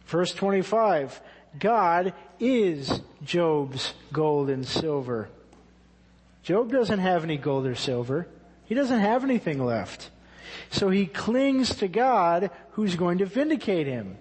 Verse 0.04 0.34
25, 0.34 1.22
God 1.58 2.12
is 2.38 3.00
Job's 3.24 3.94
gold 4.12 4.50
and 4.50 4.68
silver. 4.68 5.30
Job 6.42 6.70
doesn't 6.70 6.98
have 6.98 7.24
any 7.24 7.38
gold 7.38 7.66
or 7.66 7.74
silver. 7.74 8.28
He 8.66 8.74
doesn't 8.74 9.00
have 9.00 9.24
anything 9.24 9.64
left. 9.64 10.10
So 10.68 10.90
he 10.90 11.06
clings 11.06 11.76
to 11.76 11.88
God 11.88 12.50
who's 12.72 12.94
going 12.94 13.18
to 13.18 13.24
vindicate 13.24 13.86
him. 13.86 14.18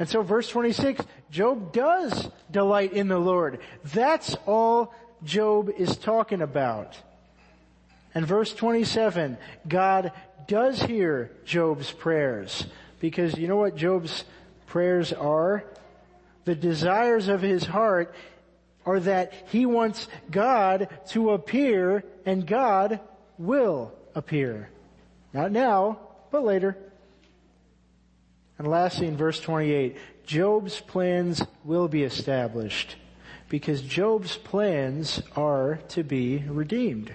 And 0.00 0.08
so 0.08 0.22
verse 0.22 0.48
26, 0.48 1.04
Job 1.30 1.72
does 1.72 2.28
delight 2.50 2.92
in 2.92 3.06
the 3.06 3.20
Lord. 3.20 3.60
That's 3.84 4.34
all 4.46 4.92
Job 5.24 5.70
is 5.76 5.96
talking 5.96 6.42
about. 6.42 6.96
And 8.14 8.26
verse 8.26 8.54
27, 8.54 9.38
God 9.66 10.12
does 10.46 10.80
hear 10.80 11.30
Job's 11.44 11.90
prayers. 11.90 12.66
Because 13.00 13.36
you 13.36 13.48
know 13.48 13.56
what 13.56 13.76
Job's 13.76 14.24
prayers 14.66 15.12
are, 15.12 15.64
the 16.44 16.54
desires 16.54 17.28
of 17.28 17.42
his 17.42 17.64
heart 17.64 18.14
are 18.86 19.00
that 19.00 19.32
he 19.48 19.66
wants 19.66 20.08
God 20.30 20.88
to 21.10 21.30
appear 21.30 22.04
and 22.26 22.46
God 22.46 23.00
will 23.38 23.92
appear. 24.14 24.68
Not 25.32 25.50
now, 25.50 25.98
but 26.30 26.44
later. 26.44 26.76
And 28.58 28.68
lastly 28.68 29.06
in 29.06 29.16
verse 29.16 29.40
28, 29.40 29.96
Job's 30.26 30.78
plans 30.80 31.42
will 31.64 31.88
be 31.88 32.04
established 32.04 32.96
because 33.54 33.82
Job's 33.82 34.36
plans 34.36 35.22
are 35.36 35.78
to 35.90 36.02
be 36.02 36.38
redeemed. 36.48 37.14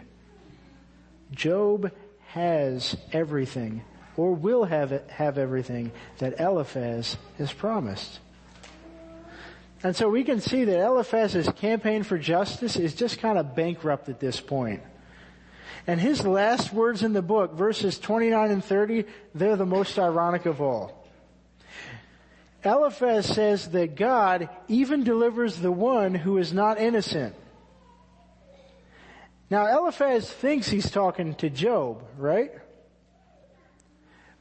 Job 1.33 1.91
has 2.27 2.95
everything 3.11 3.83
or 4.15 4.33
will 4.33 4.63
have 4.63 4.93
it, 4.93 5.05
have 5.09 5.37
everything 5.37 5.91
that 6.19 6.39
Eliphaz 6.39 7.17
has 7.37 7.51
promised. 7.51 8.21
And 9.83 9.93
so 9.93 10.07
we 10.07 10.23
can 10.23 10.39
see 10.39 10.63
that 10.63 10.79
Eliphaz's 10.79 11.49
campaign 11.57 12.03
for 12.03 12.17
justice 12.17 12.77
is 12.77 12.95
just 12.95 13.19
kind 13.19 13.37
of 13.37 13.53
bankrupt 13.53 14.07
at 14.07 14.21
this 14.21 14.39
point. 14.39 14.81
And 15.87 15.99
his 15.99 16.25
last 16.25 16.71
words 16.71 17.03
in 17.03 17.11
the 17.11 17.21
book, 17.21 17.51
verses 17.51 17.99
29 17.99 18.49
and 18.49 18.63
30, 18.63 19.03
they're 19.35 19.57
the 19.57 19.65
most 19.65 19.99
ironic 19.99 20.45
of 20.45 20.61
all. 20.61 20.98
Eliphaz 22.63 23.25
says 23.25 23.69
that 23.69 23.95
God 23.95 24.49
even 24.67 25.03
delivers 25.03 25.57
the 25.57 25.71
one 25.71 26.13
who 26.13 26.37
is 26.37 26.51
not 26.51 26.79
innocent. 26.79 27.35
Now 29.49 29.67
Eliphaz 29.67 30.29
thinks 30.29 30.69
he's 30.69 30.91
talking 30.91 31.35
to 31.35 31.49
Job, 31.49 32.03
right? 32.17 32.51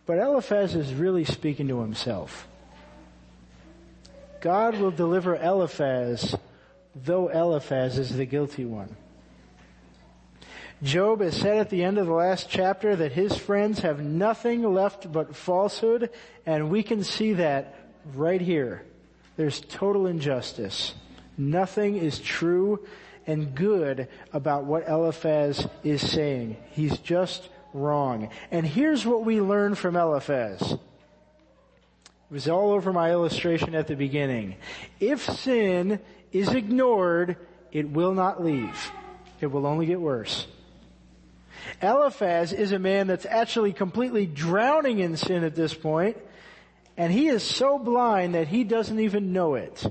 But 0.05 0.19
Eliphaz 0.19 0.75
is 0.75 0.93
really 0.93 1.25
speaking 1.25 1.69
to 1.69 1.81
himself. 1.81 2.49
God 4.41 4.79
will 4.79 4.91
deliver 4.91 5.37
Eliphaz, 5.37 6.37
though 6.95 7.29
Eliphaz 7.29 7.99
is 7.99 8.17
the 8.17 8.27
guilty 8.27 8.65
one. 8.65 8.97
Job 10.83 11.21
has 11.21 11.37
said 11.37 11.59
at 11.59 11.71
the 11.71 11.83
end 11.83 11.99
of 11.99 12.07
the 12.07 12.13
last 12.13 12.49
chapter 12.49 12.95
that 12.95 13.13
his 13.13 13.37
friends 13.37 13.81
have 13.81 14.01
nothing 14.01 14.63
left 14.63 15.11
but 15.11 15.35
falsehood, 15.35 16.11
and 16.47 16.71
we 16.71 16.85
can 16.85 17.03
see 17.03 17.33
that 17.35 17.75
right 18.15 18.41
here. 18.41 18.83
There's 19.37 19.61
total 19.61 20.07
injustice. 20.07 20.95
Nothing 21.37 21.97
is 21.97 22.19
true 22.19 22.87
and 23.27 23.55
good 23.55 24.09
about 24.33 24.65
what 24.65 24.89
Eliphaz 24.89 25.67
is 25.85 26.09
saying. 26.11 26.57
He's 26.71 26.99
just 26.99 27.49
wrong. 27.73 28.31
And 28.51 28.67
here's 28.67 29.07
what 29.07 29.25
we 29.25 29.41
learn 29.41 29.75
from 29.75 29.97
Eliphaz. 29.97 30.73
It 30.73 30.81
was 32.31 32.49
all 32.49 32.73
over 32.73 32.93
my 32.93 33.11
illustration 33.11 33.75
at 33.75 33.87
the 33.87 33.97
beginning. 33.97 34.57
If 34.99 35.23
sin 35.23 36.01
is 36.33 36.49
ignored, 36.53 37.37
it 37.73 37.89
will 37.91 38.15
not 38.15 38.43
leave. 38.43 38.91
It 39.41 39.47
will 39.47 39.67
only 39.67 39.87
get 39.87 40.01
worse. 40.01 40.47
Eliphaz 41.83 42.53
is 42.53 42.73
a 42.73 42.79
man 42.79 43.07
that's 43.07 43.27
actually 43.27 43.73
completely 43.73 44.27
drowning 44.27 44.99
in 44.99 45.17
sin 45.17 45.45
at 45.45 45.55
this 45.55 45.75
point, 45.75 46.17
and 46.99 47.13
he 47.13 47.29
is 47.29 47.45
so 47.45 47.79
blind 47.79 48.35
that 48.35 48.49
he 48.49 48.65
doesn't 48.65 48.99
even 48.99 49.33
know 49.33 49.55
it. 49.55 49.87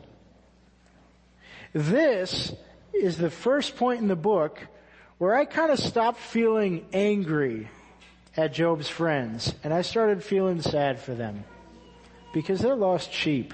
This 1.72 2.54
is 2.94 3.18
the 3.18 3.30
first 3.30 3.78
point 3.78 4.02
in 4.02 4.10
the 4.10 4.16
book 4.16 4.60
where 5.18 5.34
I 5.34 5.46
kind 5.46 5.72
of 5.72 5.80
stopped 5.80 6.20
feeling 6.20 6.86
angry 6.92 7.70
at 8.36 8.54
Job's 8.54 8.90
friends 8.90 9.56
and 9.64 9.74
I 9.74 9.84
started 9.84 10.22
feeling 10.22 10.62
sad 10.62 11.00
for 11.00 11.16
them 11.16 11.46
because 12.34 12.60
they're 12.60 12.76
lost 12.76 13.14
sheep. 13.14 13.54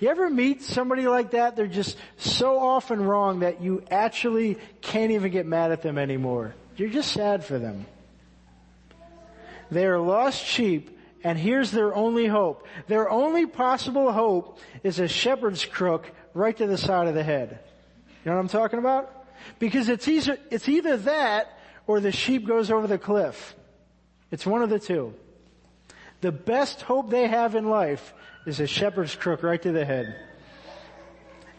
You 0.00 0.08
ever 0.08 0.30
meet 0.30 0.62
somebody 0.62 1.06
like 1.06 1.32
that? 1.32 1.56
They're 1.56 1.66
just 1.66 1.98
so 2.16 2.58
often 2.58 3.02
wrong 3.02 3.40
that 3.40 3.60
you 3.60 3.84
actually 3.90 4.56
can't 4.80 5.12
even 5.12 5.30
get 5.30 5.46
mad 5.46 5.72
at 5.72 5.82
them 5.82 5.98
anymore. 5.98 6.54
You're 6.76 6.88
just 6.88 7.12
sad 7.12 7.44
for 7.44 7.58
them. 7.58 7.84
They 9.70 9.84
are 9.84 10.00
lost 10.00 10.42
sheep 10.42 10.97
and 11.24 11.38
here's 11.38 11.70
their 11.70 11.94
only 11.94 12.26
hope. 12.26 12.66
Their 12.86 13.10
only 13.10 13.46
possible 13.46 14.12
hope 14.12 14.58
is 14.82 15.00
a 15.00 15.08
shepherd's 15.08 15.64
crook 15.64 16.10
right 16.34 16.56
to 16.56 16.66
the 16.66 16.78
side 16.78 17.08
of 17.08 17.14
the 17.14 17.24
head. 17.24 17.58
You 18.24 18.30
know 18.30 18.36
what 18.36 18.42
I'm 18.42 18.48
talking 18.48 18.78
about? 18.78 19.12
Because 19.58 19.88
it's 19.88 20.06
either, 20.06 20.38
it's 20.50 20.68
either 20.68 20.96
that 20.98 21.58
or 21.86 22.00
the 22.00 22.12
sheep 22.12 22.46
goes 22.46 22.70
over 22.70 22.86
the 22.86 22.98
cliff. 22.98 23.54
It's 24.30 24.46
one 24.46 24.62
of 24.62 24.70
the 24.70 24.78
two. 24.78 25.14
The 26.20 26.32
best 26.32 26.82
hope 26.82 27.10
they 27.10 27.26
have 27.26 27.54
in 27.54 27.68
life 27.68 28.12
is 28.46 28.60
a 28.60 28.66
shepherd's 28.66 29.14
crook 29.14 29.42
right 29.42 29.60
to 29.62 29.72
the 29.72 29.84
head. 29.84 30.14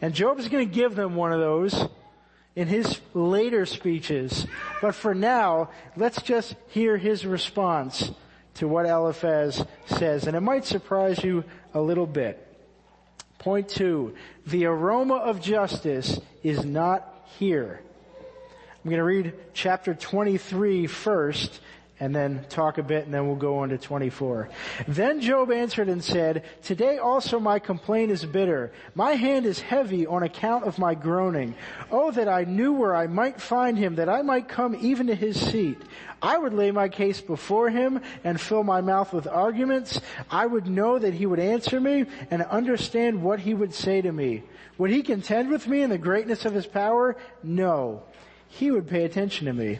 And 0.01 0.13
Job 0.13 0.39
is 0.39 0.47
going 0.47 0.67
to 0.67 0.73
give 0.73 0.95
them 0.95 1.15
one 1.15 1.33
of 1.33 1.39
those 1.39 1.87
in 2.55 2.67
his 2.67 2.99
later 3.13 3.65
speeches. 3.65 4.45
But 4.81 4.95
for 4.95 5.13
now, 5.13 5.69
let's 5.95 6.21
just 6.21 6.55
hear 6.67 6.97
his 6.97 7.25
response 7.25 8.11
to 8.59 8.67
what 8.67 8.85
Eliphaz 8.85 9.65
says. 9.85 10.27
And 10.27 10.35
it 10.35 10.41
might 10.41 10.65
surprise 10.65 11.23
you 11.23 11.45
a 11.73 11.81
little 11.81 12.05
bit. 12.05 12.45
Point 13.37 13.69
two, 13.69 14.15
the 14.45 14.65
aroma 14.65 15.15
of 15.15 15.41
justice 15.41 16.19
is 16.43 16.65
not 16.65 17.25
here. 17.39 17.79
I'm 18.83 18.89
going 18.89 18.97
to 18.97 19.03
read 19.03 19.33
chapter 19.53 19.93
23 19.93 20.87
first 20.87 21.61
and 21.99 22.15
then 22.15 22.45
talk 22.49 22.77
a 22.77 22.83
bit 22.83 23.05
and 23.05 23.13
then 23.13 23.27
we'll 23.27 23.35
go 23.35 23.59
on 23.59 23.69
to 23.69 23.77
24. 23.77 24.49
Then 24.87 25.19
Job 25.19 25.51
answered 25.51 25.89
and 25.89 26.03
said, 26.03 26.43
Today 26.63 26.97
also 26.97 27.39
my 27.39 27.59
complaint 27.59 28.11
is 28.11 28.25
bitter. 28.25 28.71
My 28.95 29.11
hand 29.11 29.45
is 29.45 29.59
heavy 29.59 30.07
on 30.07 30.23
account 30.23 30.63
of 30.63 30.79
my 30.79 30.95
groaning. 30.95 31.55
Oh, 31.91 32.11
that 32.11 32.29
I 32.29 32.45
knew 32.45 32.73
where 32.73 32.95
I 32.95 33.07
might 33.07 33.41
find 33.41 33.77
him, 33.77 33.95
that 33.95 34.09
I 34.09 34.21
might 34.21 34.47
come 34.47 34.77
even 34.79 35.07
to 35.07 35.15
his 35.15 35.39
seat. 35.39 35.81
I 36.21 36.37
would 36.37 36.53
lay 36.53 36.71
my 36.71 36.89
case 36.89 37.21
before 37.21 37.69
him 37.69 38.01
and 38.23 38.39
fill 38.39 38.63
my 38.63 38.81
mouth 38.81 39.13
with 39.13 39.27
arguments. 39.27 39.99
I 40.29 40.45
would 40.45 40.67
know 40.67 40.99
that 40.99 41.13
he 41.13 41.25
would 41.25 41.39
answer 41.39 41.79
me 41.79 42.05
and 42.29 42.41
understand 42.43 43.21
what 43.23 43.39
he 43.39 43.53
would 43.53 43.73
say 43.73 44.01
to 44.01 44.11
me. 44.11 44.43
Would 44.77 44.91
he 44.91 45.03
contend 45.03 45.49
with 45.49 45.67
me 45.67 45.81
in 45.81 45.89
the 45.89 45.97
greatness 45.97 46.45
of 46.45 46.53
his 46.53 46.65
power? 46.65 47.17
No. 47.43 48.03
He 48.47 48.71
would 48.71 48.87
pay 48.87 49.03
attention 49.03 49.45
to 49.45 49.53
me. 49.53 49.79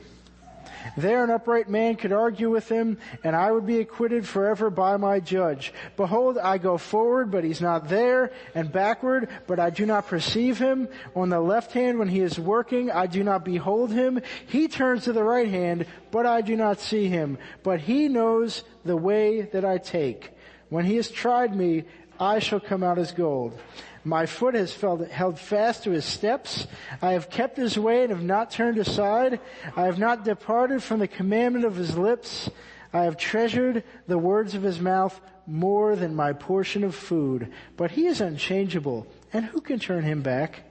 There 0.98 1.24
an 1.24 1.30
upright 1.30 1.70
man 1.70 1.96
could 1.96 2.12
argue 2.12 2.50
with 2.50 2.70
him, 2.70 2.98
and 3.24 3.36
I 3.36 3.52
would 3.52 3.66
be 3.66 3.80
acquitted 3.80 4.28
forever 4.28 4.70
by 4.70 4.98
my 4.98 5.20
judge. 5.20 5.74
Behold, 5.98 6.38
I 6.38 6.58
go 6.58 6.78
forward, 6.78 7.32
but 7.32 7.44
he's 7.44 7.62
not 7.62 7.90
there, 7.90 8.32
and 8.56 8.72
backward, 8.72 9.30
but 9.48 9.60
I 9.60 9.70
do 9.70 9.86
not 9.86 10.08
perceive 10.08 10.58
him. 10.58 10.88
On 11.16 11.30
the 11.30 11.40
left 11.40 11.72
hand, 11.74 12.00
when 12.00 12.10
he 12.10 12.22
is 12.22 12.40
working, 12.40 12.92
I 12.92 13.08
do 13.08 13.24
not 13.24 13.46
behold 13.46 13.92
him. 13.92 14.22
He 14.48 14.68
turns 14.68 15.06
to 15.06 15.14
the 15.14 15.24
right 15.24 15.48
hand, 15.50 15.86
but 16.12 16.26
I 16.26 16.42
do 16.42 16.56
not 16.56 16.80
see 16.80 17.08
him. 17.08 17.38
But 17.64 17.82
he 17.82 18.08
knows 18.08 18.64
the 18.86 18.98
way 18.98 19.42
that 19.42 19.66
I 19.66 19.78
take. 19.78 20.32
When 20.70 20.86
he 20.86 20.96
has 20.98 21.10
tried 21.10 21.56
me, 21.56 21.86
I 22.20 22.40
shall 22.40 22.60
come 22.60 22.84
out 22.84 23.00
as 23.00 23.12
gold. 23.12 23.58
My 24.04 24.26
foot 24.26 24.56
has 24.56 24.74
felt, 24.74 25.08
held 25.10 25.40
fast 25.40 25.84
to 25.84 25.92
his 25.92 26.06
steps. 26.06 26.68
I 27.02 27.14
have 27.14 27.30
kept 27.30 27.58
his 27.58 27.78
way 27.78 28.02
and 28.04 28.12
have 28.12 28.24
not 28.24 28.52
turned 28.52 28.78
aside. 28.78 29.40
I 29.76 29.86
have 29.86 30.00
not 30.00 30.24
departed 30.24 30.82
from 30.82 31.00
the 31.00 31.08
commandment 31.08 31.66
of 31.66 31.76
his 31.76 31.98
lips. 31.98 32.50
I 32.94 33.04
have 33.04 33.18
treasured 33.18 33.84
the 34.08 34.18
words 34.18 34.56
of 34.56 34.64
his 34.64 34.80
mouth 34.80 35.20
more 35.46 35.96
than 35.96 36.16
my 36.16 36.34
portion 36.34 36.84
of 36.84 36.96
food. 36.96 37.52
But 37.78 37.92
he 37.92 38.08
is 38.08 38.22
unchangeable, 38.22 39.08
and 39.34 39.46
who 39.46 39.62
can 39.62 39.80
turn 39.80 40.04
him 40.04 40.22
back? 40.22 40.64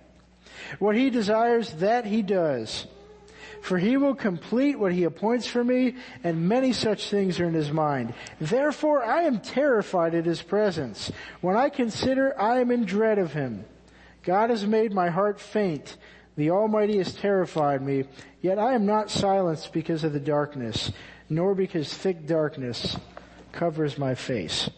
What 0.79 0.97
he 0.97 1.11
desires, 1.11 1.73
that 1.75 2.05
he 2.05 2.23
does. 2.23 2.87
For 3.61 3.79
he 3.79 3.97
will 3.97 4.15
complete 4.15 4.79
what 4.79 4.93
he 4.93 5.05
appoints 5.05 5.47
for 5.47 5.63
me, 5.63 5.97
and 6.25 6.49
many 6.49 6.73
such 6.73 7.11
things 7.11 7.41
are 7.41 7.47
in 7.47 7.55
his 7.55 7.71
mind. 7.71 8.15
Therefore 8.41 9.03
I 9.03 9.23
am 9.23 9.41
terrified 9.41 10.15
at 10.15 10.27
his 10.27 10.43
presence. 10.43 11.11
When 11.41 11.57
I 11.57 11.69
consider, 11.69 12.39
I 12.41 12.61
am 12.61 12.71
in 12.71 12.85
dread 12.85 13.19
of 13.19 13.33
him. 13.33 13.65
God 14.23 14.51
has 14.51 14.67
made 14.67 14.93
my 14.93 15.11
heart 15.11 15.41
faint. 15.41 15.97
The 16.37 16.51
Almighty 16.51 16.99
has 16.99 17.15
terrified 17.15 17.83
me. 17.83 18.05
Yet 18.41 18.59
I 18.59 18.75
am 18.75 18.87
not 18.87 19.11
silenced 19.11 19.73
because 19.73 20.05
of 20.05 20.13
the 20.13 20.21
darkness, 20.21 20.93
nor 21.29 21.55
because 21.55 21.93
thick 21.93 22.27
darkness 22.27 22.97
covers 23.53 23.99
my 23.99 24.15
face. 24.15 24.71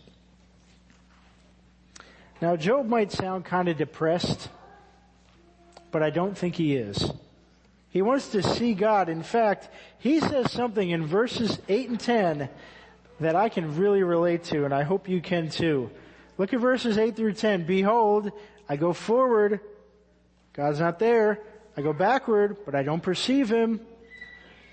Now 2.40 2.56
Job 2.56 2.86
might 2.86 3.12
sound 3.12 3.44
kind 3.44 3.68
of 3.68 3.76
depressed, 3.76 4.48
but 5.90 6.02
I 6.02 6.10
don't 6.10 6.36
think 6.36 6.54
he 6.54 6.76
is. 6.76 7.12
He 7.90 8.02
wants 8.02 8.28
to 8.28 8.42
see 8.42 8.74
God. 8.74 9.08
In 9.08 9.22
fact, 9.22 9.68
he 9.98 10.20
says 10.20 10.50
something 10.52 10.88
in 10.88 11.06
verses 11.06 11.58
8 11.68 11.90
and 11.90 12.00
10 12.00 12.48
that 13.18 13.36
I 13.36 13.48
can 13.48 13.76
really 13.76 14.02
relate 14.02 14.44
to, 14.44 14.64
and 14.64 14.72
I 14.72 14.84
hope 14.84 15.08
you 15.08 15.20
can 15.20 15.50
too. 15.50 15.90
Look 16.38 16.54
at 16.54 16.60
verses 16.60 16.96
8 16.96 17.16
through 17.16 17.34
10. 17.34 17.66
Behold, 17.66 18.30
I 18.68 18.76
go 18.76 18.92
forward. 18.92 19.60
God's 20.52 20.80
not 20.80 20.98
there. 20.98 21.40
I 21.76 21.82
go 21.82 21.92
backward, 21.92 22.58
but 22.64 22.74
I 22.74 22.82
don't 22.82 23.02
perceive 23.02 23.50
him. 23.50 23.80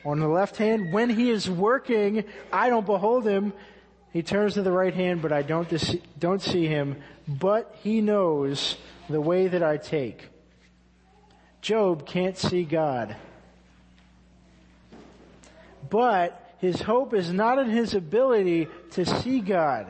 On 0.05 0.19
the 0.19 0.27
left 0.27 0.57
hand, 0.57 0.93
when 0.93 1.09
he 1.09 1.29
is 1.31 1.49
working, 1.49 2.23
I 2.53 2.69
don't 2.69 2.85
behold 2.85 3.27
him. 3.27 3.51
He 4.13 4.23
turns 4.23 4.53
to 4.53 4.61
the 4.61 4.71
right 4.71 4.93
hand, 4.93 5.21
but 5.21 5.31
I 5.31 5.41
don't, 5.41 5.67
don't 6.17 6.41
see 6.41 6.67
him. 6.67 7.01
But 7.27 7.75
he 7.81 7.99
knows 8.01 8.77
the 9.09 9.19
way 9.19 9.47
that 9.47 9.63
I 9.63 9.77
take. 9.77 10.29
Job 11.61 12.05
can't 12.05 12.37
see 12.37 12.63
God. 12.63 13.15
But 15.89 16.55
his 16.59 16.81
hope 16.81 17.13
is 17.13 17.31
not 17.31 17.59
in 17.59 17.69
his 17.69 17.93
ability 17.93 18.67
to 18.91 19.05
see 19.05 19.39
God. 19.39 19.87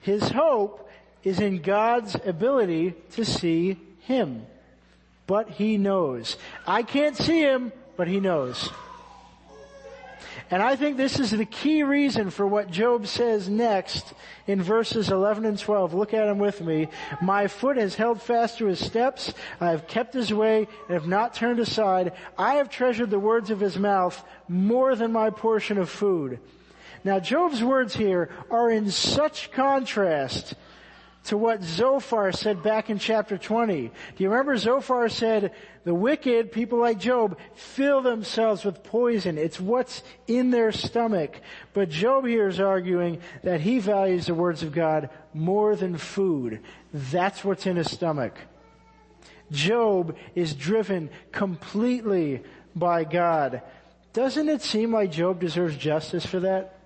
His 0.00 0.28
hope 0.28 0.88
is 1.22 1.40
in 1.40 1.60
God's 1.60 2.14
ability 2.24 2.94
to 3.12 3.24
see 3.24 3.76
him. 4.00 4.46
But 5.26 5.50
he 5.50 5.76
knows. 5.76 6.36
I 6.66 6.82
can't 6.82 7.16
see 7.16 7.40
him, 7.40 7.72
but 7.96 8.06
he 8.06 8.20
knows. 8.20 8.70
And 10.50 10.62
I 10.62 10.76
think 10.76 10.96
this 10.96 11.18
is 11.18 11.32
the 11.32 11.44
key 11.44 11.82
reason 11.82 12.30
for 12.30 12.46
what 12.46 12.70
Job 12.70 13.08
says 13.08 13.48
next 13.48 14.14
in 14.46 14.62
verses 14.62 15.10
11 15.10 15.44
and 15.44 15.58
12. 15.58 15.92
Look 15.92 16.14
at 16.14 16.26
them 16.26 16.38
with 16.38 16.60
me. 16.60 16.86
My 17.20 17.48
foot 17.48 17.76
has 17.76 17.96
held 17.96 18.22
fast 18.22 18.58
to 18.58 18.66
his 18.66 18.84
steps. 18.84 19.34
I 19.60 19.70
have 19.70 19.88
kept 19.88 20.14
his 20.14 20.32
way 20.32 20.68
and 20.88 20.94
have 20.94 21.08
not 21.08 21.34
turned 21.34 21.58
aside. 21.58 22.12
I 22.38 22.54
have 22.54 22.70
treasured 22.70 23.10
the 23.10 23.18
words 23.18 23.50
of 23.50 23.58
his 23.58 23.76
mouth 23.76 24.22
more 24.48 24.94
than 24.94 25.10
my 25.12 25.30
portion 25.30 25.78
of 25.78 25.90
food. 25.90 26.38
Now 27.02 27.18
Job's 27.18 27.62
words 27.62 27.96
here 27.96 28.30
are 28.48 28.70
in 28.70 28.90
such 28.90 29.50
contrast 29.50 30.54
to 31.26 31.36
what 31.36 31.62
Zophar 31.62 32.32
said 32.32 32.62
back 32.62 32.90
in 32.90 32.98
chapter 32.98 33.36
20. 33.36 33.88
Do 33.88 33.92
you 34.18 34.30
remember 34.30 34.56
Zophar 34.56 35.08
said, 35.08 35.52
the 35.84 35.94
wicked, 35.94 36.52
people 36.52 36.78
like 36.78 36.98
Job, 36.98 37.38
fill 37.54 38.00
themselves 38.00 38.64
with 38.64 38.82
poison. 38.82 39.38
It's 39.38 39.60
what's 39.60 40.02
in 40.26 40.50
their 40.50 40.72
stomach. 40.72 41.40
But 41.72 41.90
Job 41.90 42.26
here 42.26 42.48
is 42.48 42.60
arguing 42.60 43.20
that 43.42 43.60
he 43.60 43.78
values 43.78 44.26
the 44.26 44.34
words 44.34 44.62
of 44.62 44.72
God 44.72 45.10
more 45.34 45.76
than 45.76 45.96
food. 45.96 46.60
That's 46.92 47.44
what's 47.44 47.66
in 47.66 47.76
his 47.76 47.90
stomach. 47.90 48.34
Job 49.50 50.16
is 50.34 50.54
driven 50.54 51.10
completely 51.32 52.42
by 52.74 53.04
God. 53.04 53.62
Doesn't 54.12 54.48
it 54.48 54.62
seem 54.62 54.92
like 54.92 55.12
Job 55.12 55.40
deserves 55.40 55.76
justice 55.76 56.26
for 56.26 56.40
that? 56.40 56.78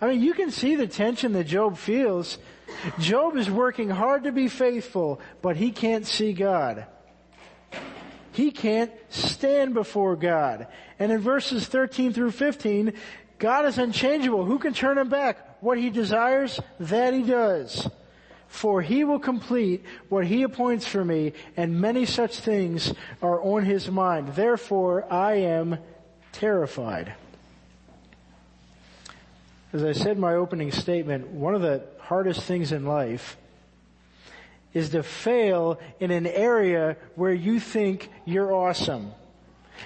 I 0.00 0.06
mean, 0.06 0.22
you 0.22 0.34
can 0.34 0.50
see 0.50 0.76
the 0.76 0.86
tension 0.86 1.32
that 1.32 1.44
Job 1.44 1.76
feels. 1.76 2.38
Job 2.98 3.36
is 3.36 3.50
working 3.50 3.90
hard 3.90 4.24
to 4.24 4.32
be 4.32 4.48
faithful, 4.48 5.20
but 5.42 5.56
he 5.56 5.70
can't 5.70 6.06
see 6.06 6.32
God. 6.32 6.86
He 8.32 8.50
can't 8.50 8.92
stand 9.08 9.74
before 9.74 10.14
God. 10.16 10.68
And 10.98 11.10
in 11.10 11.20
verses 11.20 11.66
13 11.66 12.12
through 12.12 12.30
15, 12.30 12.92
God 13.38 13.66
is 13.66 13.78
unchangeable. 13.78 14.44
Who 14.44 14.58
can 14.58 14.74
turn 14.74 14.98
him 14.98 15.08
back? 15.08 15.62
What 15.62 15.78
he 15.78 15.90
desires, 15.90 16.60
that 16.78 17.14
he 17.14 17.22
does. 17.22 17.88
For 18.46 18.80
he 18.80 19.04
will 19.04 19.18
complete 19.18 19.84
what 20.08 20.24
he 20.24 20.42
appoints 20.42 20.86
for 20.86 21.04
me, 21.04 21.32
and 21.56 21.80
many 21.80 22.06
such 22.06 22.38
things 22.38 22.94
are 23.20 23.42
on 23.42 23.64
his 23.64 23.90
mind. 23.90 24.28
Therefore, 24.28 25.12
I 25.12 25.34
am 25.34 25.78
terrified. 26.32 27.14
As 29.72 29.84
I 29.84 29.92
said 29.92 30.12
in 30.12 30.20
my 30.20 30.34
opening 30.34 30.72
statement, 30.72 31.28
one 31.28 31.54
of 31.54 31.60
the 31.60 31.82
hardest 32.08 32.40
things 32.40 32.72
in 32.72 32.86
life 32.86 33.36
is 34.72 34.88
to 34.90 35.02
fail 35.02 35.78
in 36.00 36.10
an 36.10 36.26
area 36.26 36.96
where 37.16 37.34
you 37.34 37.60
think 37.60 38.08
you're 38.24 38.50
awesome. 38.50 39.12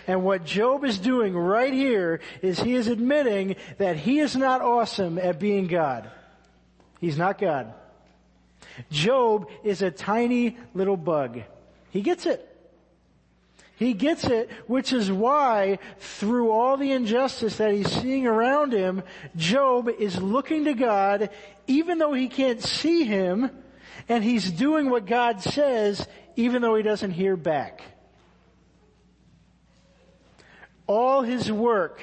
And 0.07 0.23
what 0.23 0.45
Job 0.45 0.85
is 0.85 0.99
doing 0.99 1.37
right 1.37 1.73
here 1.73 2.21
is 2.41 2.61
he 2.61 2.75
is 2.77 2.87
admitting 2.87 3.57
that 3.79 3.97
he 3.97 4.21
is 4.21 4.37
not 4.37 4.61
awesome 4.61 5.19
at 5.19 5.41
being 5.41 5.67
God. 5.67 6.09
He's 7.01 7.19
not 7.19 7.39
God. 7.39 7.75
Job 8.93 9.51
is 9.65 9.83
a 9.83 9.91
tiny 9.91 10.57
little 10.75 10.97
bug. 10.97 11.43
He 11.91 12.03
gets 12.03 12.25
it. 12.27 12.49
He 13.83 13.95
gets 13.95 14.25
it, 14.25 14.49
which 14.69 14.93
is 14.93 15.11
why 15.11 15.81
through 15.99 16.53
all 16.53 16.77
the 16.77 16.93
injustice 16.93 17.57
that 17.57 17.73
he's 17.73 17.91
seeing 17.91 18.27
around 18.29 18.73
him, 18.73 19.03
Job 19.35 19.89
is 19.89 20.23
looking 20.23 20.67
to 20.67 20.75
God 20.75 21.31
even 21.67 21.99
though 21.99 22.13
he 22.13 22.29
can't 22.29 22.63
see 22.63 23.05
him 23.05 23.51
and 24.09 24.23
he's 24.23 24.51
doing 24.53 24.89
what 24.89 25.07
God 25.07 25.41
says 25.43 26.07
even 26.37 26.63
though 26.63 26.77
he 26.77 26.83
doesn't 26.83 27.11
hear 27.11 27.37
back. 27.37 27.83
All 30.87 31.23
his 31.23 31.51
work, 31.51 32.01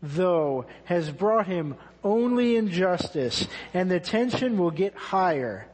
though, 0.00 0.66
has 0.84 1.10
brought 1.10 1.46
him 1.46 1.74
only 2.04 2.56
injustice 2.56 3.48
and 3.74 3.90
the 3.90 3.98
tension 3.98 4.58
will 4.58 4.70
get 4.70 4.94
higher. 4.94 5.66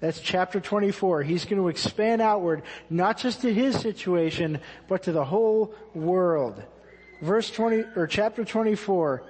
That's 0.00 0.20
chapter 0.20 0.60
24. 0.60 1.22
He's 1.22 1.44
going 1.44 1.60
to 1.60 1.68
expand 1.68 2.22
outward, 2.22 2.62
not 2.88 3.18
just 3.18 3.42
to 3.42 3.52
his 3.52 3.78
situation, 3.78 4.60
but 4.88 5.02
to 5.04 5.12
the 5.12 5.24
whole 5.24 5.74
world. 5.94 6.62
Verse 7.20 7.50
20, 7.50 7.84
or 7.96 8.06
chapter 8.06 8.44
24. 8.44 9.22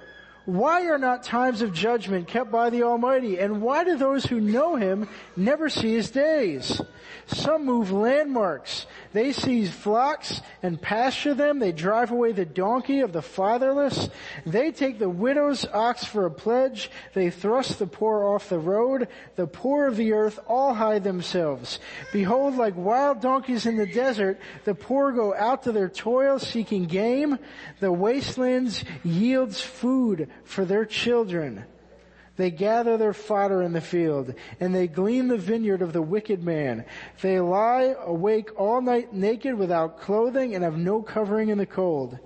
Why 0.45 0.87
are 0.87 0.97
not 0.97 1.23
times 1.23 1.61
of 1.61 1.71
judgment 1.71 2.27
kept 2.27 2.51
by 2.51 2.71
the 2.71 2.83
Almighty? 2.83 3.37
And 3.37 3.61
why 3.61 3.83
do 3.83 3.95
those 3.95 4.25
who 4.25 4.39
know 4.39 4.75
Him 4.75 5.07
never 5.37 5.69
see 5.69 5.93
His 5.93 6.09
days? 6.09 6.81
Some 7.27 7.65
move 7.65 7.91
landmarks. 7.91 8.87
They 9.13 9.31
seize 9.31 9.71
flocks 9.71 10.41
and 10.63 10.81
pasture 10.81 11.35
them. 11.35 11.59
They 11.59 11.71
drive 11.71 12.11
away 12.11 12.31
the 12.31 12.45
donkey 12.45 13.01
of 13.01 13.13
the 13.13 13.21
fatherless. 13.21 14.09
They 14.45 14.71
take 14.71 14.97
the 14.97 15.09
widow's 15.09 15.65
ox 15.65 16.03
for 16.03 16.25
a 16.25 16.31
pledge. 16.31 16.89
They 17.13 17.29
thrust 17.29 17.77
the 17.77 17.87
poor 17.87 18.25
off 18.25 18.49
the 18.49 18.59
road. 18.59 19.09
The 19.35 19.47
poor 19.47 19.87
of 19.87 19.95
the 19.95 20.13
earth 20.13 20.39
all 20.47 20.73
hide 20.73 21.03
themselves. 21.03 21.79
Behold, 22.11 22.55
like 22.55 22.75
wild 22.75 23.21
donkeys 23.21 23.65
in 23.65 23.77
the 23.77 23.85
desert, 23.85 24.39
the 24.65 24.75
poor 24.75 25.11
go 25.11 25.35
out 25.35 25.63
to 25.63 25.71
their 25.71 25.89
toil 25.89 26.39
seeking 26.39 26.85
game. 26.85 27.37
The 27.79 27.91
wastelands 27.91 28.83
yields 29.03 29.61
food 29.61 30.29
for 30.43 30.65
their 30.65 30.85
children. 30.85 31.65
They 32.37 32.49
gather 32.49 32.97
their 32.97 33.13
fodder 33.13 33.61
in 33.61 33.73
the 33.73 33.81
field, 33.81 34.33
and 34.59 34.73
they 34.73 34.87
glean 34.87 35.27
the 35.27 35.37
vineyard 35.37 35.81
of 35.81 35.93
the 35.93 36.01
wicked 36.01 36.43
man. 36.43 36.85
They 37.21 37.39
lie 37.39 37.95
awake 38.03 38.49
all 38.59 38.81
night 38.81 39.13
naked 39.13 39.55
without 39.55 39.99
clothing 39.99 40.55
and 40.55 40.63
have 40.63 40.77
no 40.77 41.01
covering 41.01 41.49
in 41.49 41.57
the 41.57 41.65
cold. 41.65 42.17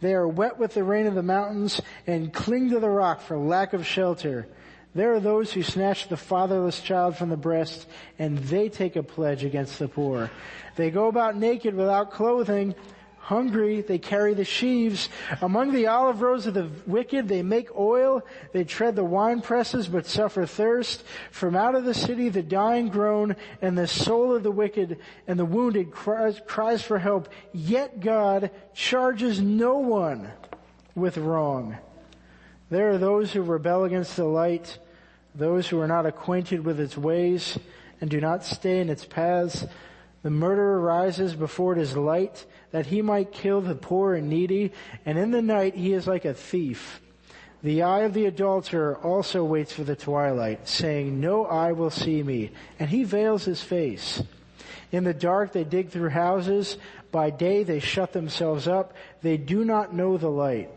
They 0.00 0.14
are 0.14 0.26
wet 0.26 0.58
with 0.58 0.74
the 0.74 0.84
rain 0.84 1.06
of 1.06 1.14
the 1.14 1.22
mountains 1.22 1.80
and 2.06 2.32
cling 2.32 2.70
to 2.70 2.80
the 2.80 2.88
rock 2.88 3.20
for 3.20 3.36
lack 3.36 3.72
of 3.72 3.86
shelter. 3.86 4.46
There 4.94 5.14
are 5.14 5.20
those 5.20 5.52
who 5.52 5.62
snatch 5.62 6.08
the 6.08 6.16
fatherless 6.16 6.80
child 6.80 7.16
from 7.16 7.28
the 7.28 7.36
breast 7.36 7.86
and 8.18 8.38
they 8.38 8.68
take 8.68 8.96
a 8.96 9.02
pledge 9.02 9.44
against 9.44 9.78
the 9.78 9.88
poor. 9.88 10.30
They 10.76 10.90
go 10.90 11.08
about 11.08 11.36
naked 11.36 11.74
without 11.74 12.10
clothing 12.10 12.74
hungry, 13.20 13.80
they 13.80 13.98
carry 13.98 14.34
the 14.34 14.44
sheaves. 14.44 15.08
Among 15.40 15.72
the 15.72 15.86
olive 15.86 16.20
rows 16.20 16.46
of 16.46 16.54
the 16.54 16.68
wicked, 16.86 17.28
they 17.28 17.42
make 17.42 17.74
oil. 17.76 18.22
They 18.52 18.64
tread 18.64 18.96
the 18.96 19.04
wine 19.04 19.40
presses, 19.40 19.86
but 19.86 20.06
suffer 20.06 20.46
thirst. 20.46 21.04
From 21.30 21.54
out 21.54 21.74
of 21.74 21.84
the 21.84 21.94
city, 21.94 22.28
the 22.28 22.42
dying 22.42 22.88
groan, 22.88 23.36
and 23.62 23.78
the 23.78 23.86
soul 23.86 24.34
of 24.34 24.42
the 24.42 24.50
wicked 24.50 24.98
and 25.28 25.38
the 25.38 25.44
wounded 25.44 25.92
cries, 25.92 26.40
cries 26.46 26.82
for 26.82 26.98
help. 26.98 27.28
Yet 27.52 28.00
God 28.00 28.50
charges 28.74 29.40
no 29.40 29.78
one 29.78 30.30
with 30.94 31.16
wrong. 31.16 31.76
There 32.70 32.90
are 32.90 32.98
those 32.98 33.32
who 33.32 33.42
rebel 33.42 33.84
against 33.84 34.16
the 34.16 34.24
light, 34.24 34.78
those 35.34 35.68
who 35.68 35.80
are 35.80 35.88
not 35.88 36.06
acquainted 36.06 36.64
with 36.64 36.80
its 36.80 36.96
ways 36.96 37.58
and 38.00 38.08
do 38.08 38.20
not 38.20 38.44
stay 38.44 38.80
in 38.80 38.88
its 38.88 39.04
paths. 39.04 39.66
The 40.22 40.30
murderer 40.30 40.80
rises 40.80 41.34
before 41.34 41.72
it 41.72 41.78
is 41.78 41.96
light 41.96 42.44
that 42.72 42.86
he 42.86 43.02
might 43.02 43.32
kill 43.32 43.60
the 43.60 43.74
poor 43.74 44.14
and 44.14 44.28
needy, 44.28 44.72
and 45.06 45.18
in 45.18 45.30
the 45.30 45.42
night 45.42 45.74
he 45.74 45.92
is 45.92 46.06
like 46.06 46.24
a 46.24 46.34
thief. 46.34 47.00
The 47.62 47.82
eye 47.82 48.00
of 48.00 48.14
the 48.14 48.26
adulterer 48.26 48.96
also 48.98 49.44
waits 49.44 49.72
for 49.72 49.84
the 49.84 49.96
twilight, 49.96 50.66
saying, 50.68 51.20
no 51.20 51.46
eye 51.46 51.72
will 51.72 51.90
see 51.90 52.22
me, 52.22 52.52
and 52.78 52.88
he 52.88 53.04
veils 53.04 53.44
his 53.44 53.62
face. 53.62 54.22
In 54.92 55.04
the 55.04 55.14
dark 55.14 55.52
they 55.52 55.64
dig 55.64 55.90
through 55.90 56.10
houses, 56.10 56.76
by 57.12 57.30
day 57.30 57.62
they 57.62 57.80
shut 57.80 58.12
themselves 58.12 58.66
up, 58.66 58.94
they 59.22 59.36
do 59.36 59.64
not 59.64 59.94
know 59.94 60.16
the 60.16 60.30
light. 60.30 60.70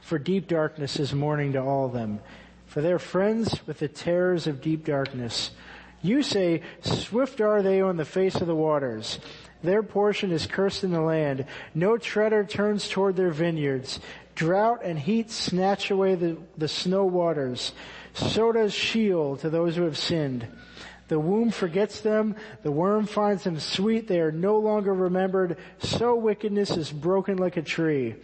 For 0.00 0.18
deep 0.18 0.48
darkness 0.48 0.98
is 0.98 1.14
morning 1.14 1.52
to 1.52 1.62
all 1.62 1.88
them, 1.88 2.20
for 2.66 2.82
they're 2.82 2.98
friends 2.98 3.60
with 3.66 3.78
the 3.78 3.88
terrors 3.88 4.46
of 4.46 4.60
deep 4.60 4.84
darkness. 4.84 5.50
You 6.04 6.22
say, 6.22 6.60
swift 6.82 7.40
are 7.40 7.62
they 7.62 7.80
on 7.80 7.96
the 7.96 8.04
face 8.04 8.34
of 8.34 8.46
the 8.46 8.54
waters. 8.54 9.18
Their 9.62 9.82
portion 9.82 10.32
is 10.32 10.46
cursed 10.46 10.84
in 10.84 10.90
the 10.90 11.00
land. 11.00 11.46
No 11.74 11.96
treader 11.96 12.44
turns 12.44 12.86
toward 12.90 13.16
their 13.16 13.30
vineyards. 13.30 14.00
Drought 14.34 14.84
and 14.84 14.98
heat 14.98 15.30
snatch 15.30 15.90
away 15.90 16.14
the, 16.14 16.36
the 16.58 16.68
snow 16.68 17.06
waters. 17.06 17.72
So 18.12 18.52
does 18.52 18.74
Sheol 18.74 19.38
to 19.38 19.48
those 19.48 19.76
who 19.76 19.84
have 19.84 19.96
sinned. 19.96 20.46
The 21.08 21.18
womb 21.18 21.50
forgets 21.50 22.02
them. 22.02 22.36
The 22.62 22.70
worm 22.70 23.06
finds 23.06 23.44
them 23.44 23.58
sweet. 23.58 24.06
They 24.06 24.20
are 24.20 24.30
no 24.30 24.58
longer 24.58 24.92
remembered. 24.92 25.56
So 25.78 26.16
wickedness 26.16 26.76
is 26.76 26.92
broken 26.92 27.38
like 27.38 27.56
a 27.56 27.62
tree. 27.62 28.16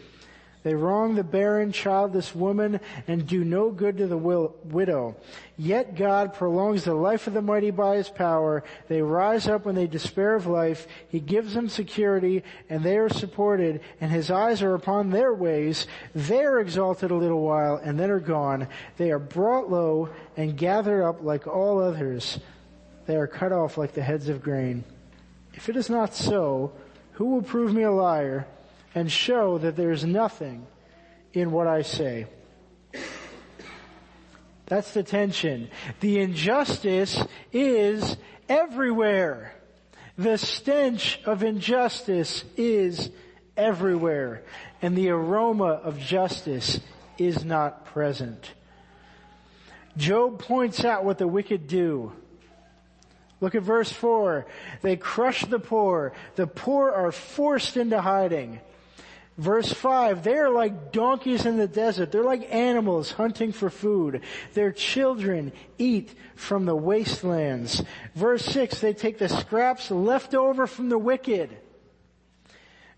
They 0.63 0.75
wrong 0.75 1.15
the 1.15 1.25
barren, 1.25 1.73
childless 1.73 2.35
woman 2.35 2.81
and 3.09 3.27
do 3.27 3.45
no 3.45 3.71
good 3.71 3.97
to 3.97 4.07
the 4.07 4.19
will, 4.19 4.55
widow. 4.65 5.17
Yet 5.57 5.97
God 5.97 6.35
prolongs 6.35 6.85
the 6.85 6.95
life 6.95 7.27
of 7.27 7.33
the 7.33 7.41
mighty 7.41 7.71
by 7.71 7.97
his 7.97 8.11
power. 8.11 8.63
They 8.89 9.01
rise 9.01 9.49
up 9.49 9.65
when 9.65 9.75
they 9.75 9.87
despair 9.87 10.35
of 10.35 10.47
life. 10.47 10.87
He 11.09 11.19
gives 11.19 11.55
them 11.55 11.71
security 11.71 12.45
and 12.69 12.85
they 12.85 12.99
are 12.99 13.09
supported 13.09 13.81
and 14.03 14.11
his 14.11 14.31
eyes 14.31 14.61
are 14.63 14.75
upon 14.75 15.11
their 15.11 15.33
ways. 15.33 15.87
They 16.15 16.45
are 16.45 16.61
exalted 16.61 17.11
a 17.11 17.17
little 17.17 17.43
while 17.43 17.77
and 17.77 17.99
then 17.99 18.11
are 18.11 18.21
gone. 18.21 18.69
They 18.99 19.11
are 19.13 19.19
brought 19.19 19.71
low 19.71 20.11
and 20.37 20.59
gathered 20.59 21.05
up 21.05 21.23
like 21.23 21.47
all 21.47 21.83
others. 21.83 22.39
They 23.07 23.17
are 23.17 23.27
cut 23.27 23.53
off 23.53 23.79
like 23.79 23.95
the 23.95 24.03
heads 24.03 24.29
of 24.29 24.43
grain. 24.43 24.85
If 25.55 25.71
it 25.71 25.77
is 25.77 25.89
not 25.89 26.15
so, 26.15 26.73
who 27.13 27.27
will 27.27 27.43
prove 27.43 27.73
me 27.73 27.83
a 27.83 27.91
liar? 27.91 28.47
And 28.95 29.11
show 29.11 29.59
that 29.59 29.77
there's 29.77 30.05
nothing 30.05 30.67
in 31.33 31.53
what 31.53 31.67
I 31.67 31.83
say. 31.83 32.27
That's 34.67 34.93
the 34.95 35.03
tension. 35.03 35.69
The 36.01 36.21
injustice 36.21 37.23
is 37.53 38.17
everywhere. 38.49 39.53
The 40.17 40.39
stench 40.39 41.21
of 41.25 41.43
injustice 41.43 42.45
is 42.57 43.11
everywhere. 43.57 44.43
And 44.81 44.97
the 44.97 45.11
aroma 45.11 45.65
of 45.65 45.99
justice 45.99 46.81
is 47.19 47.45
not 47.45 47.87
present. 47.87 48.53
Job 49.97 50.39
points 50.39 50.85
out 50.85 51.05
what 51.05 51.19
the 51.19 51.29
wicked 51.29 51.67
do. 51.67 52.13
Look 53.41 53.55
at 53.55 53.63
verse 53.63 53.91
4. 53.91 54.47
They 54.83 54.97
crush 54.97 55.45
the 55.47 55.59
poor. 55.59 56.13
The 56.37 56.47
poor 56.47 56.91
are 56.91 57.11
forced 57.11 57.77
into 57.77 58.01
hiding. 58.01 58.61
Verse 59.41 59.73
5, 59.73 60.23
they 60.23 60.35
are 60.35 60.51
like 60.51 60.93
donkeys 60.93 61.47
in 61.47 61.57
the 61.57 61.67
desert. 61.67 62.13
They're 62.13 62.23
like 62.23 62.53
animals 62.53 63.11
hunting 63.11 63.53
for 63.53 63.71
food. 63.71 64.21
Their 64.53 64.71
children 64.71 65.53
eat 65.79 66.15
from 66.35 66.67
the 66.67 66.77
wastelands. 66.77 67.83
Verse 68.15 68.45
6, 68.45 68.83
they 68.83 68.93
take 68.93 69.17
the 69.17 69.31
scraps 69.31 69.91
left 69.91 70.35
over 70.35 70.67
from 70.67 70.91
the 70.91 70.99
wicked. 70.99 71.57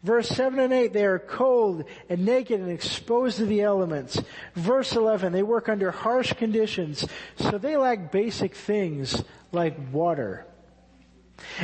Verse 0.02 0.28
7 0.30 0.58
and 0.58 0.72
8, 0.72 0.92
they 0.92 1.04
are 1.04 1.20
cold 1.20 1.84
and 2.08 2.24
naked 2.24 2.58
and 2.58 2.72
exposed 2.72 3.36
to 3.36 3.46
the 3.46 3.60
elements. 3.60 4.20
Verse 4.56 4.96
11, 4.96 5.32
they 5.32 5.44
work 5.44 5.68
under 5.68 5.92
harsh 5.92 6.32
conditions, 6.32 7.06
so 7.36 7.56
they 7.56 7.76
lack 7.76 8.10
basic 8.10 8.56
things 8.56 9.22
like 9.52 9.76
water. 9.92 10.44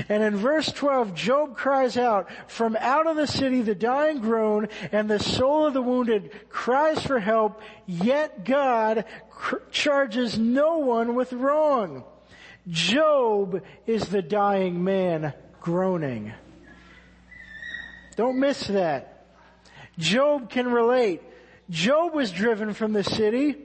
And 0.09 0.23
in 0.23 0.37
verse 0.37 0.71
12, 0.73 1.15
Job 1.15 1.57
cries 1.57 1.97
out, 1.97 2.29
from 2.47 2.77
out 2.77 3.07
of 3.07 3.17
the 3.17 3.27
city 3.27 3.63
the 3.63 3.75
dying 3.75 4.21
groan 4.21 4.69
and 4.93 5.09
the 5.09 5.19
soul 5.19 5.67
of 5.67 5.75
the 5.75 5.83
wounded 5.83 6.31
cries 6.49 7.05
for 7.05 7.19
help, 7.19 7.61
yet 7.87 8.45
God 8.45 9.05
cr- 9.31 9.57
charges 9.71 10.39
no 10.39 10.79
one 10.79 11.15
with 11.15 11.33
wrong. 11.33 12.05
Job 12.69 13.63
is 13.87 14.09
the 14.09 14.23
dying 14.23 14.85
man 14.85 15.33
groaning. 15.61 16.33
Don't 18.17 18.39
miss 18.39 18.67
that. 18.67 19.27
Job 19.99 20.51
can 20.51 20.69
relate. 20.71 21.23
Job 21.71 22.15
was 22.15 22.31
driven 22.31 22.75
from 22.75 22.93
the 22.93 23.05
city. 23.05 23.57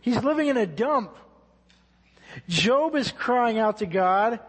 He's 0.00 0.22
living 0.22 0.48
in 0.48 0.56
a 0.56 0.66
dump. 0.66 1.16
Job 2.48 2.94
is 2.96 3.10
crying 3.10 3.58
out 3.58 3.78
to 3.78 3.86
God. 3.86 4.40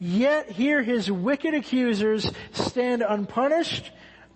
Yet 0.00 0.50
here 0.50 0.82
his 0.82 1.10
wicked 1.10 1.54
accusers 1.54 2.30
stand 2.52 3.02
unpunished, 3.02 3.90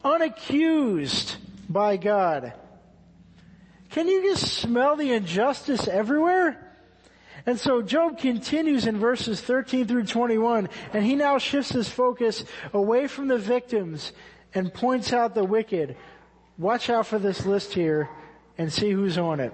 unaccused 0.05 1.37
by 1.69 1.97
God. 1.97 2.53
Can 3.91 4.09
you 4.09 4.23
just 4.23 4.55
smell 4.55 4.97
the 4.97 5.13
injustice 5.13 5.87
everywhere? 5.87 6.59
And 7.45 7.59
so 7.59 7.83
Job 7.83 8.19
continues 8.19 8.87
in 8.87 8.99
verses 8.99 9.41
13 9.41 9.87
through 9.87 10.05
21, 10.05 10.69
and 10.93 11.05
he 11.05 11.15
now 11.15 11.39
shifts 11.39 11.73
his 11.73 11.89
focus 11.89 12.45
away 12.73 13.07
from 13.07 13.29
the 13.29 13.39
victims 13.39 14.13
and 14.55 14.73
points 14.73 15.13
out 15.13 15.35
the 15.35 15.45
wicked. 15.45 15.97
Watch 16.59 16.89
out 16.91 17.07
for 17.07 17.19
this 17.19 17.45
list 17.45 17.73
here 17.73 18.09
and 18.59 18.73
see 18.73 18.91
who's 18.91 19.19
on 19.19 19.41
it. 19.41 19.53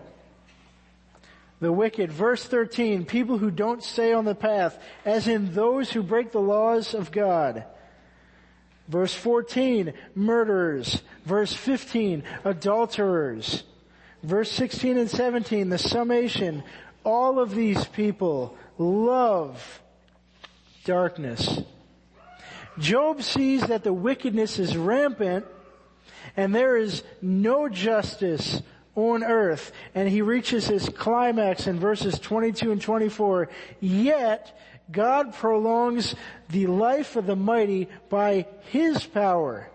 The 1.61 1.73
wicked, 1.73 2.13
verse 2.13 2.45
13, 2.45 3.05
people 3.05 3.39
who 3.39 3.51
don't 3.51 3.83
stay 3.83 4.13
on 4.13 4.25
the 4.25 4.35
path, 4.35 4.79
as 5.05 5.27
in 5.27 5.55
those 5.55 5.91
who 5.91 6.03
break 6.03 6.31
the 6.31 6.41
laws 6.41 6.95
of 6.95 7.11
God. 7.11 7.65
Verse 8.87 9.13
14, 9.13 9.93
murderers. 10.15 11.03
Verse 11.25 11.53
15, 11.53 12.23
adulterers. 12.45 13.65
Verse 14.23 14.51
16 14.53 14.99
and 14.99 15.11
17, 15.11 15.69
the 15.69 15.79
summation. 15.79 16.63
All 17.05 17.39
of 17.41 17.55
these 17.55 17.85
people 17.87 18.57
love 18.79 19.83
darkness. 20.85 21.61
Job 22.79 23.23
sees 23.23 23.67
that 23.67 23.83
the 23.83 23.93
wickedness 23.93 24.59
is 24.59 24.77
rampant 24.77 25.45
and 26.37 26.55
there 26.55 26.77
is 26.77 27.03
no 27.21 27.69
justice 27.69 28.63
on 28.99 29.23
earth. 29.23 29.73
And 29.95 30.09
he 30.09 30.23
reaches 30.23 30.67
his 30.67 30.89
climax 30.89 31.67
in 31.67 31.79
verses 31.79 32.19
22 32.19 32.73
and 32.73 32.83
24. 32.83 33.49
Yet 33.81 34.59
God 34.91 35.35
prolongs 35.35 36.15
the 36.49 36.67
life 36.67 37.17
of 37.17 37.27
the 37.27 37.37
mighty 37.37 37.89
by 38.09 38.47
his 38.71 39.05
power. 39.05 39.71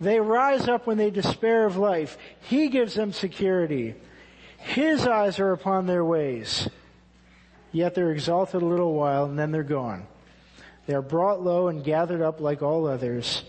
They 0.00 0.20
rise 0.20 0.68
up 0.68 0.86
when 0.86 0.98
they 0.98 1.10
despair 1.10 1.66
of 1.66 1.76
life. 1.76 2.18
He 2.42 2.68
gives 2.68 2.94
them 2.94 3.12
security. 3.12 3.94
His 4.58 5.06
eyes 5.06 5.38
are 5.38 5.52
upon 5.52 5.86
their 5.86 6.04
ways. 6.04 6.68
Yet 7.72 7.94
they're 7.94 8.12
exalted 8.12 8.62
a 8.62 8.66
little 8.66 8.94
while 8.94 9.24
and 9.24 9.38
then 9.38 9.50
they're 9.50 9.62
gone. 9.62 10.06
They 10.86 10.94
are 10.94 11.02
brought 11.02 11.42
low 11.42 11.68
and 11.68 11.84
gathered 11.84 12.20
up 12.20 12.40
like 12.40 12.62
all 12.62 12.86
others. 12.86 13.44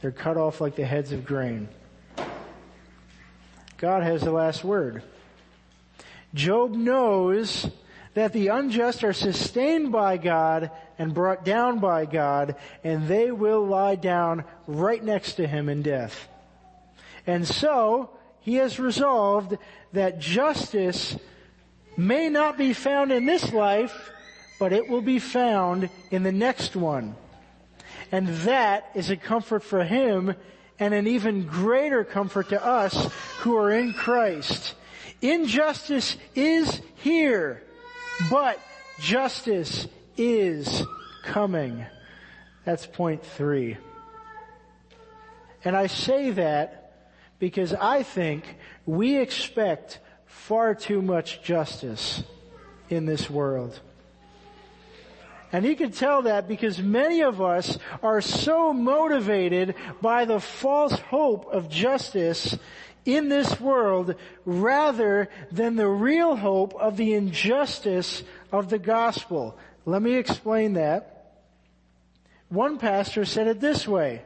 They're 0.00 0.12
cut 0.12 0.36
off 0.36 0.60
like 0.60 0.76
the 0.76 0.84
heads 0.84 1.12
of 1.12 1.24
grain. 1.24 1.68
God 3.82 4.04
has 4.04 4.20
the 4.22 4.30
last 4.30 4.62
word. 4.62 5.02
Job 6.34 6.70
knows 6.70 7.68
that 8.14 8.32
the 8.32 8.46
unjust 8.46 9.02
are 9.02 9.12
sustained 9.12 9.90
by 9.90 10.18
God 10.18 10.70
and 11.00 11.12
brought 11.12 11.44
down 11.44 11.80
by 11.80 12.04
God, 12.06 12.54
and 12.84 13.08
they 13.08 13.32
will 13.32 13.66
lie 13.66 13.96
down 13.96 14.44
right 14.68 15.02
next 15.02 15.32
to 15.32 15.48
him 15.48 15.68
in 15.68 15.82
death. 15.82 16.28
And 17.26 17.44
so, 17.44 18.10
he 18.42 18.54
has 18.56 18.78
resolved 18.78 19.58
that 19.92 20.20
justice 20.20 21.16
may 21.96 22.28
not 22.28 22.56
be 22.56 22.74
found 22.74 23.10
in 23.10 23.26
this 23.26 23.52
life, 23.52 24.12
but 24.60 24.72
it 24.72 24.88
will 24.88 25.02
be 25.02 25.18
found 25.18 25.90
in 26.12 26.22
the 26.22 26.30
next 26.30 26.76
one. 26.76 27.16
And 28.12 28.28
that 28.28 28.92
is 28.94 29.10
a 29.10 29.16
comfort 29.16 29.64
for 29.64 29.82
him 29.82 30.36
and 30.82 30.94
an 30.94 31.06
even 31.06 31.46
greater 31.46 32.02
comfort 32.02 32.48
to 32.48 32.60
us 32.60 33.08
who 33.38 33.56
are 33.56 33.70
in 33.70 33.92
Christ. 33.92 34.74
Injustice 35.20 36.16
is 36.34 36.80
here, 36.96 37.62
but 38.28 38.58
justice 38.98 39.86
is 40.16 40.82
coming. 41.22 41.86
That's 42.64 42.84
point 42.84 43.24
three. 43.24 43.76
And 45.64 45.76
I 45.76 45.86
say 45.86 46.32
that 46.32 46.94
because 47.38 47.72
I 47.74 48.02
think 48.02 48.44
we 48.84 49.18
expect 49.18 50.00
far 50.26 50.74
too 50.74 51.00
much 51.00 51.44
justice 51.44 52.24
in 52.88 53.06
this 53.06 53.30
world. 53.30 53.78
And 55.52 55.66
he 55.66 55.74
could 55.74 55.92
tell 55.92 56.22
that 56.22 56.48
because 56.48 56.80
many 56.80 57.22
of 57.22 57.42
us 57.42 57.78
are 58.02 58.22
so 58.22 58.72
motivated 58.72 59.74
by 60.00 60.24
the 60.24 60.40
false 60.40 60.98
hope 60.98 61.46
of 61.52 61.68
justice 61.68 62.56
in 63.04 63.28
this 63.28 63.60
world 63.60 64.14
rather 64.46 65.28
than 65.50 65.76
the 65.76 65.88
real 65.88 66.36
hope 66.36 66.74
of 66.74 66.96
the 66.96 67.12
injustice 67.14 68.22
of 68.50 68.70
the 68.70 68.78
gospel. 68.78 69.58
Let 69.84 70.00
me 70.00 70.14
explain 70.14 70.74
that. 70.74 71.34
One 72.48 72.78
pastor 72.78 73.24
said 73.24 73.46
it 73.46 73.60
this 73.60 73.86
way. 73.86 74.22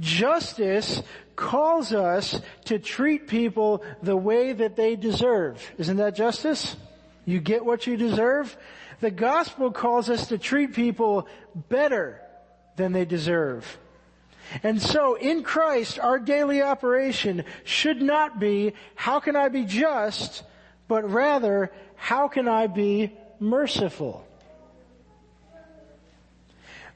Justice 0.00 1.02
calls 1.36 1.92
us 1.92 2.40
to 2.66 2.78
treat 2.78 3.28
people 3.28 3.84
the 4.02 4.16
way 4.16 4.52
that 4.52 4.76
they 4.76 4.96
deserve. 4.96 5.60
Isn't 5.78 5.98
that 5.98 6.16
justice? 6.16 6.76
You 7.24 7.40
get 7.40 7.64
what 7.64 7.86
you 7.86 7.96
deserve? 7.96 8.56
The 9.00 9.10
gospel 9.10 9.70
calls 9.70 10.10
us 10.10 10.28
to 10.28 10.38
treat 10.38 10.74
people 10.74 11.28
better 11.68 12.20
than 12.76 12.92
they 12.92 13.04
deserve. 13.04 13.78
And 14.62 14.80
so 14.80 15.14
in 15.14 15.42
Christ, 15.42 15.98
our 15.98 16.18
daily 16.18 16.62
operation 16.62 17.44
should 17.64 18.02
not 18.02 18.38
be, 18.38 18.74
how 18.94 19.20
can 19.20 19.36
I 19.36 19.48
be 19.48 19.64
just, 19.64 20.44
but 20.86 21.10
rather, 21.10 21.72
how 21.96 22.28
can 22.28 22.46
I 22.46 22.66
be 22.66 23.12
merciful? 23.40 24.26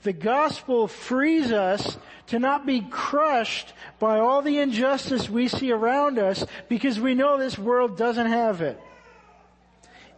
The 0.03 0.13
gospel 0.13 0.87
frees 0.89 1.51
us 1.51 1.99
to 2.29 2.39
not 2.39 2.67
be 2.67 2.83
crushed 2.83 3.73
by 3.99 4.19
all 4.19 4.43
the 4.43 4.59
injustice 4.59 5.29
we 5.29 5.49
see 5.49 5.73
around 5.73 6.19
us 6.19 6.45
because 6.69 7.01
we 7.01 7.15
know 7.15 7.39
this 7.39 7.59
world 7.59 7.97
doesn't 7.97 8.27
have 8.27 8.61
it 8.61 8.79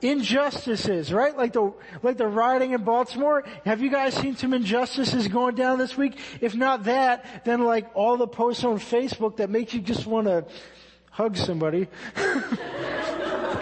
injustices, 0.03 1.13
right? 1.13 1.37
Like 1.37 1.53
the, 1.53 1.73
like 2.03 2.17
the 2.17 2.27
rioting 2.27 2.73
in 2.73 2.83
Baltimore. 2.83 3.45
Have 3.65 3.81
you 3.81 3.91
guys 3.91 4.15
seen 4.15 4.37
some 4.37 4.55
injustices 4.55 5.29
going 5.29 5.55
down 5.55 5.79
this 5.79 5.97
week? 5.97 6.19
If 6.41 6.55
not 6.55 6.85
that, 6.85 7.45
then 7.45 7.65
like 7.65 7.91
all 7.95 8.17
the 8.17 8.27
posts 8.27 8.65
on 8.65 8.79
Facebook 8.79 9.37
that 9.37 9.51
make 9.51 9.75
you 9.75 9.81
just 9.81 10.07
want 10.07 10.27
to 10.27 10.45
hug 11.11 11.37
somebody. 11.37 11.89
that 12.15 13.61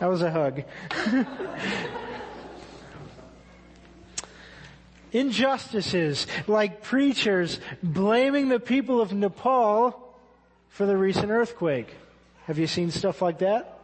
was 0.00 0.22
a 0.22 0.30
hug. 0.30 0.62
Injustices 5.12 6.28
like 6.46 6.82
preachers 6.82 7.58
blaming 7.82 8.48
the 8.48 8.60
people 8.60 9.00
of 9.00 9.12
Nepal 9.12 10.16
for 10.68 10.86
the 10.86 10.96
recent 10.96 11.30
earthquake. 11.30 11.92
Have 12.44 12.58
you 12.58 12.68
seen 12.68 12.92
stuff 12.92 13.20
like 13.20 13.40
that? 13.40 13.79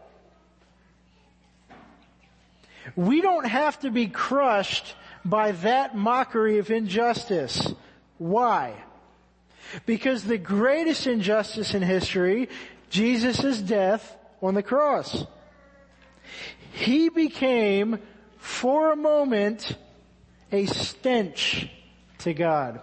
We 2.95 3.21
don't 3.21 3.47
have 3.47 3.81
to 3.81 3.91
be 3.91 4.07
crushed 4.07 4.95
by 5.25 5.53
that 5.53 5.97
mockery 5.97 6.59
of 6.59 6.71
injustice. 6.71 7.73
Why? 8.19 8.75
Because 9.85 10.25
the 10.25 10.39
greatest 10.39 11.07
injustice 11.07 11.75
in 11.75 11.83
history, 11.83 12.49
Jesus' 12.91 13.59
death 13.61 14.17
on 14.41 14.55
the 14.55 14.63
cross. 14.63 15.27
He 16.73 17.09
became, 17.09 17.99
for 18.39 18.93
a 18.93 18.97
moment, 18.97 19.77
a 20.53 20.67
stench 20.67 21.69
to 22.19 22.35
God. 22.35 22.81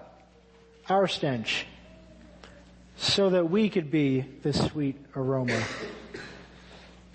Our 0.90 1.08
stench. 1.08 1.66
So 2.98 3.30
that 3.32 3.50
we 3.50 3.70
could 3.70 3.90
be 3.90 4.22
the 4.22 4.54
sweet 4.54 4.98
aroma 5.16 5.64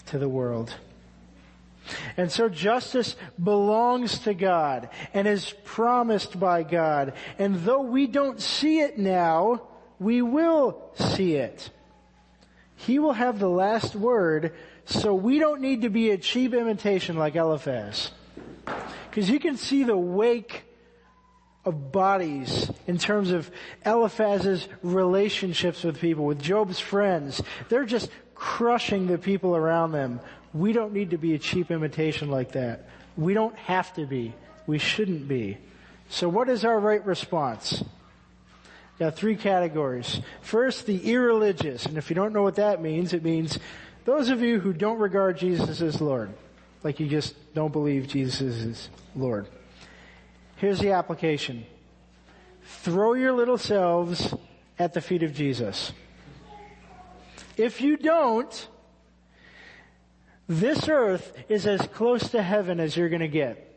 to 0.06 0.18
the 0.18 0.28
world. 0.28 0.74
And 2.16 2.30
so 2.30 2.48
justice 2.48 3.16
belongs 3.42 4.18
to 4.20 4.34
God 4.34 4.88
and 5.14 5.26
is 5.26 5.52
promised 5.64 6.38
by 6.38 6.62
God. 6.62 7.14
And 7.38 7.56
though 7.56 7.82
we 7.82 8.06
don't 8.06 8.40
see 8.40 8.80
it 8.80 8.98
now, 8.98 9.62
we 9.98 10.22
will 10.22 10.90
see 10.94 11.34
it. 11.34 11.70
He 12.76 12.98
will 12.98 13.12
have 13.12 13.38
the 13.38 13.48
last 13.48 13.96
word, 13.96 14.54
so 14.84 15.14
we 15.14 15.38
don't 15.38 15.60
need 15.60 15.82
to 15.82 15.90
be 15.90 16.10
a 16.10 16.18
cheap 16.18 16.54
imitation 16.54 17.16
like 17.16 17.34
Eliphaz. 17.34 18.12
Because 19.10 19.28
you 19.28 19.40
can 19.40 19.56
see 19.56 19.82
the 19.82 19.96
wake 19.96 20.64
of 21.64 21.92
bodies 21.92 22.70
in 22.86 22.98
terms 22.98 23.30
of 23.30 23.50
Eliphaz's 23.84 24.68
relationships 24.82 25.82
with 25.82 26.00
people, 26.00 26.24
with 26.24 26.40
Job's 26.40 26.78
friends. 26.78 27.42
They're 27.68 27.84
just 27.84 28.10
crushing 28.34 29.08
the 29.08 29.18
people 29.18 29.56
around 29.56 29.92
them 29.92 30.20
we 30.52 30.72
don't 30.72 30.92
need 30.92 31.10
to 31.10 31.18
be 31.18 31.34
a 31.34 31.38
cheap 31.38 31.70
imitation 31.70 32.30
like 32.30 32.52
that. 32.52 32.88
We 33.16 33.34
don't 33.34 33.56
have 33.56 33.92
to 33.94 34.06
be. 34.06 34.34
We 34.66 34.78
shouldn't 34.78 35.28
be. 35.28 35.58
So 36.08 36.28
what 36.28 36.48
is 36.48 36.64
our 36.64 36.78
right 36.78 37.04
response? 37.04 37.82
Got 38.98 39.16
three 39.16 39.36
categories. 39.36 40.20
First, 40.40 40.86
the 40.86 41.12
irreligious. 41.12 41.86
And 41.86 41.98
if 41.98 42.10
you 42.10 42.16
don't 42.16 42.32
know 42.32 42.42
what 42.42 42.56
that 42.56 42.82
means, 42.82 43.12
it 43.12 43.22
means 43.22 43.58
those 44.04 44.30
of 44.30 44.40
you 44.40 44.58
who 44.58 44.72
don't 44.72 44.98
regard 44.98 45.38
Jesus 45.38 45.80
as 45.80 46.00
Lord. 46.00 46.30
Like 46.82 46.98
you 47.00 47.08
just 47.08 47.34
don't 47.54 47.72
believe 47.72 48.08
Jesus 48.08 48.40
is 48.40 48.88
Lord. 49.14 49.48
Here's 50.56 50.80
the 50.80 50.92
application. 50.92 51.66
Throw 52.82 53.14
your 53.14 53.32
little 53.32 53.58
selves 53.58 54.34
at 54.78 54.94
the 54.94 55.00
feet 55.00 55.22
of 55.22 55.32
Jesus. 55.32 55.92
If 57.56 57.80
you 57.80 57.96
don't, 57.96 58.68
this 60.48 60.88
earth 60.88 61.32
is 61.48 61.66
as 61.66 61.80
close 61.88 62.30
to 62.30 62.42
heaven 62.42 62.80
as 62.80 62.96
you're 62.96 63.08
gonna 63.08 63.28
get. 63.28 63.68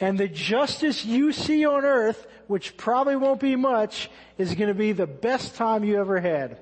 And 0.00 0.18
the 0.18 0.28
justice 0.28 1.04
you 1.04 1.30
see 1.32 1.66
on 1.66 1.84
earth, 1.84 2.26
which 2.46 2.76
probably 2.76 3.16
won't 3.16 3.40
be 3.40 3.54
much, 3.54 4.10
is 4.38 4.54
going 4.54 4.68
to 4.68 4.74
be 4.74 4.92
the 4.92 5.06
best 5.06 5.54
time 5.56 5.84
you 5.84 6.00
ever 6.00 6.18
had. 6.18 6.58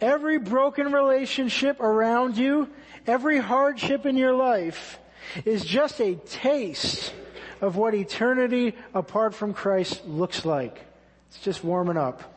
Every 0.00 0.38
broken 0.38 0.92
relationship 0.92 1.80
around 1.80 2.36
you, 2.36 2.68
every 3.06 3.38
hardship 3.38 4.06
in 4.06 4.16
your 4.16 4.32
life 4.32 5.00
is 5.44 5.64
just 5.64 6.00
a 6.00 6.14
taste 6.14 7.12
of 7.60 7.76
what 7.76 7.94
eternity 7.94 8.76
apart 8.94 9.34
from 9.34 9.52
Christ 9.52 10.06
looks 10.06 10.44
like. 10.44 10.80
It's 11.28 11.40
just 11.40 11.64
warming 11.64 11.96
up. 11.96 12.31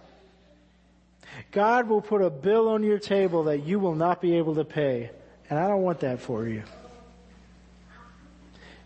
God 1.52 1.88
will 1.88 2.02
put 2.02 2.22
a 2.22 2.30
bill 2.30 2.70
on 2.70 2.84
your 2.84 3.00
table 3.00 3.46
that 3.46 3.66
you 3.66 3.80
will 3.80 3.96
not 3.96 4.22
be 4.22 4.38
able 4.38 4.56
to 4.56 4.66
pay. 4.66 5.12
And 5.50 5.60
I 5.60 5.68
don't 5.68 5.82
want 5.82 6.00
that 6.02 6.20
for 6.20 6.48
you. 6.48 6.64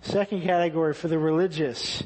Second 0.02 0.44
category 0.44 0.94
for 0.94 1.08
the 1.08 1.20
religious. 1.20 2.04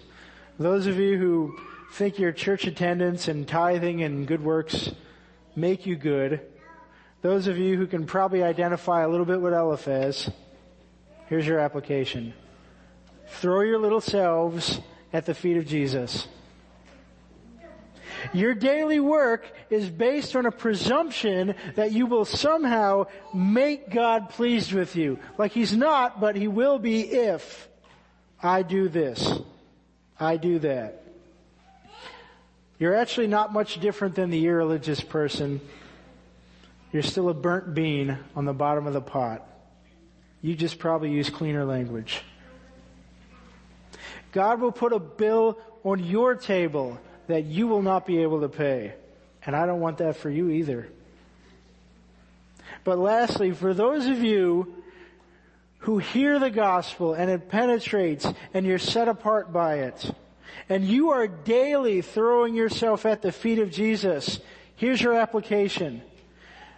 Those 0.59 0.87
of 0.87 0.97
you 0.97 1.17
who 1.17 1.57
think 1.93 2.19
your 2.19 2.31
church 2.31 2.65
attendance 2.65 3.27
and 3.27 3.47
tithing 3.47 4.03
and 4.03 4.27
good 4.27 4.43
works 4.43 4.91
make 5.55 5.85
you 5.85 5.95
good. 5.95 6.41
Those 7.21 7.47
of 7.47 7.57
you 7.57 7.77
who 7.77 7.87
can 7.87 8.05
probably 8.05 8.43
identify 8.43 9.01
a 9.01 9.09
little 9.09 9.25
bit 9.25 9.41
with 9.41 9.53
Eliphaz. 9.53 10.29
Here's 11.27 11.47
your 11.47 11.59
application. 11.59 12.33
Throw 13.27 13.61
your 13.61 13.79
little 13.79 14.01
selves 14.01 14.79
at 15.11 15.25
the 15.25 15.33
feet 15.33 15.57
of 15.57 15.65
Jesus. 15.65 16.27
Your 18.31 18.53
daily 18.53 18.99
work 18.99 19.45
is 19.69 19.89
based 19.89 20.35
on 20.35 20.45
a 20.45 20.51
presumption 20.51 21.55
that 21.75 21.91
you 21.91 22.05
will 22.05 22.25
somehow 22.25 23.07
make 23.33 23.89
God 23.89 24.29
pleased 24.29 24.71
with 24.71 24.95
you. 24.95 25.19
Like 25.37 25.51
He's 25.51 25.75
not, 25.75 26.21
but 26.21 26.35
He 26.35 26.47
will 26.47 26.79
be 26.79 27.01
if 27.01 27.67
I 28.41 28.61
do 28.61 28.87
this. 28.87 29.39
I 30.19 30.37
do 30.37 30.59
that. 30.59 31.03
You're 32.79 32.95
actually 32.95 33.27
not 33.27 33.53
much 33.53 33.79
different 33.79 34.15
than 34.15 34.29
the 34.29 34.45
irreligious 34.45 35.01
person. 35.01 35.61
You're 36.91 37.03
still 37.03 37.29
a 37.29 37.33
burnt 37.33 37.73
bean 37.73 38.17
on 38.35 38.45
the 38.45 38.53
bottom 38.53 38.87
of 38.87 38.93
the 38.93 39.01
pot. 39.01 39.47
You 40.41 40.55
just 40.55 40.79
probably 40.79 41.11
use 41.11 41.29
cleaner 41.29 41.65
language. 41.65 42.21
God 44.31 44.59
will 44.59 44.71
put 44.71 44.93
a 44.93 44.99
bill 44.99 45.57
on 45.83 46.03
your 46.03 46.35
table 46.35 46.99
that 47.27 47.45
you 47.45 47.67
will 47.67 47.81
not 47.81 48.05
be 48.05 48.21
able 48.21 48.41
to 48.41 48.49
pay. 48.49 48.93
And 49.45 49.55
I 49.55 49.65
don't 49.65 49.79
want 49.79 49.97
that 49.97 50.15
for 50.17 50.29
you 50.29 50.49
either. 50.49 50.87
But 52.83 52.97
lastly, 52.97 53.51
for 53.51 53.73
those 53.73 54.05
of 54.05 54.23
you 54.23 54.75
who 55.79 55.97
hear 55.97 56.39
the 56.39 56.49
gospel 56.49 57.13
and 57.13 57.29
it 57.29 57.49
penetrates 57.49 58.25
and 58.53 58.65
you're 58.65 58.79
set 58.79 59.07
apart 59.07 59.51
by 59.51 59.79
it, 59.79 60.11
and 60.69 60.85
you 60.85 61.09
are 61.11 61.27
daily 61.27 62.01
throwing 62.01 62.55
yourself 62.55 63.05
at 63.05 63.21
the 63.21 63.31
feet 63.31 63.59
of 63.59 63.71
Jesus, 63.71 64.39
here's 64.75 65.01
your 65.01 65.13
application. 65.13 66.01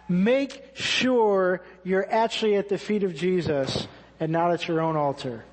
Make 0.08 0.72
sure 0.74 1.62
you're 1.84 2.10
actually 2.10 2.56
at 2.56 2.68
the 2.68 2.78
feet 2.78 3.02
of 3.02 3.14
Jesus 3.14 3.86
and 4.20 4.32
not 4.32 4.52
at 4.52 4.66
your 4.68 4.80
own 4.80 4.96
altar. 4.96 5.44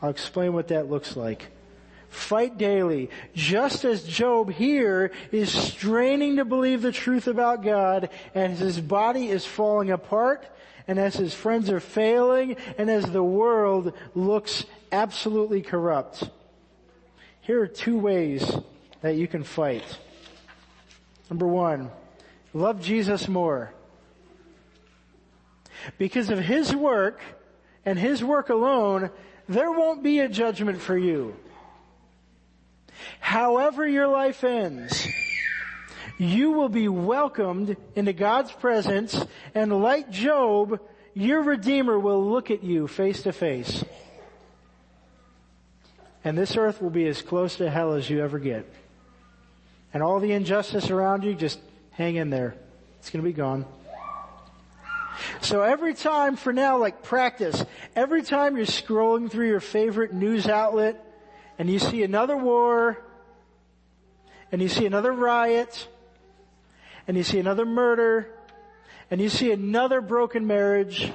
I'll 0.00 0.10
explain 0.10 0.52
what 0.52 0.68
that 0.68 0.88
looks 0.88 1.16
like. 1.16 1.48
Fight 2.08 2.56
daily, 2.56 3.10
just 3.34 3.84
as 3.84 4.02
Job 4.02 4.50
here 4.50 5.10
is 5.30 5.52
straining 5.52 6.36
to 6.36 6.44
believe 6.44 6.80
the 6.80 6.92
truth 6.92 7.26
about 7.26 7.62
God 7.62 8.08
and 8.34 8.56
his 8.56 8.80
body 8.80 9.28
is 9.28 9.44
falling 9.44 9.90
apart 9.90 10.48
and 10.86 10.98
as 10.98 11.14
his 11.14 11.34
friends 11.34 11.68
are 11.68 11.80
failing 11.80 12.56
and 12.78 12.90
as 12.90 13.04
the 13.04 13.22
world 13.22 13.92
looks 14.14 14.64
absolutely 14.90 15.60
corrupt. 15.60 16.30
Here 17.42 17.60
are 17.60 17.66
two 17.66 17.98
ways 17.98 18.56
that 19.02 19.16
you 19.16 19.28
can 19.28 19.44
fight. 19.44 19.84
Number 21.28 21.46
one, 21.46 21.90
love 22.54 22.80
Jesus 22.80 23.28
more. 23.28 23.72
Because 25.98 26.30
of 26.30 26.38
his 26.38 26.74
work 26.74 27.20
and 27.84 27.98
his 27.98 28.24
work 28.24 28.48
alone, 28.48 29.10
there 29.46 29.70
won't 29.70 30.02
be 30.02 30.20
a 30.20 30.28
judgment 30.28 30.80
for 30.80 30.96
you. 30.96 31.36
However 33.20 33.86
your 33.86 34.08
life 34.08 34.44
ends, 34.44 35.06
you 36.18 36.52
will 36.52 36.68
be 36.68 36.88
welcomed 36.88 37.76
into 37.94 38.12
God's 38.12 38.52
presence 38.52 39.24
and 39.54 39.82
like 39.82 40.10
Job, 40.10 40.80
your 41.14 41.42
Redeemer 41.42 41.98
will 41.98 42.28
look 42.28 42.50
at 42.50 42.62
you 42.62 42.88
face 42.88 43.22
to 43.22 43.32
face. 43.32 43.84
And 46.24 46.36
this 46.36 46.56
earth 46.56 46.82
will 46.82 46.90
be 46.90 47.06
as 47.06 47.22
close 47.22 47.56
to 47.56 47.70
hell 47.70 47.94
as 47.94 48.10
you 48.10 48.20
ever 48.22 48.38
get. 48.38 48.66
And 49.94 50.02
all 50.02 50.20
the 50.20 50.32
injustice 50.32 50.90
around 50.90 51.24
you, 51.24 51.34
just 51.34 51.58
hang 51.92 52.16
in 52.16 52.30
there. 52.30 52.54
It's 52.98 53.10
gonna 53.10 53.24
be 53.24 53.32
gone. 53.32 53.64
So 55.40 55.62
every 55.62 55.94
time 55.94 56.36
for 56.36 56.52
now, 56.52 56.78
like 56.78 57.02
practice, 57.02 57.64
every 57.96 58.22
time 58.22 58.56
you're 58.56 58.66
scrolling 58.66 59.30
through 59.30 59.48
your 59.48 59.60
favorite 59.60 60.12
news 60.12 60.46
outlet 60.46 61.04
and 61.58 61.68
you 61.68 61.78
see 61.78 62.02
another 62.02 62.36
war. 62.36 62.98
And 64.50 64.62
you 64.62 64.68
see 64.68 64.86
another 64.86 65.12
riot. 65.12 65.88
And 67.06 67.16
you 67.16 67.22
see 67.22 67.38
another 67.38 67.66
murder. 67.66 68.28
And 69.10 69.20
you 69.20 69.28
see 69.28 69.50
another 69.50 70.00
broken 70.00 70.46
marriage. 70.46 71.12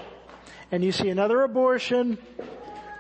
And 0.71 0.84
you 0.84 0.91
see 0.91 1.10
another 1.10 1.41
abortion. 1.41 2.17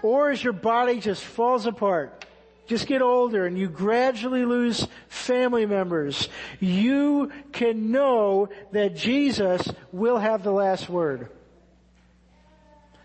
Or 0.01 0.31
as 0.31 0.43
your 0.43 0.53
body 0.53 0.99
just 0.99 1.23
falls 1.23 1.65
apart 1.65 2.23
just 2.65 2.87
get 2.87 3.01
older 3.01 3.45
and 3.45 3.57
you 3.57 3.67
gradually 3.67 4.45
lose 4.45 4.87
family 5.07 5.65
members, 5.65 6.29
you 6.59 7.31
can 7.51 7.91
know 7.91 8.49
that 8.71 8.95
Jesus 8.95 9.67
will 9.91 10.17
have 10.17 10.43
the 10.43 10.51
last 10.51 10.89
word. 10.89 11.29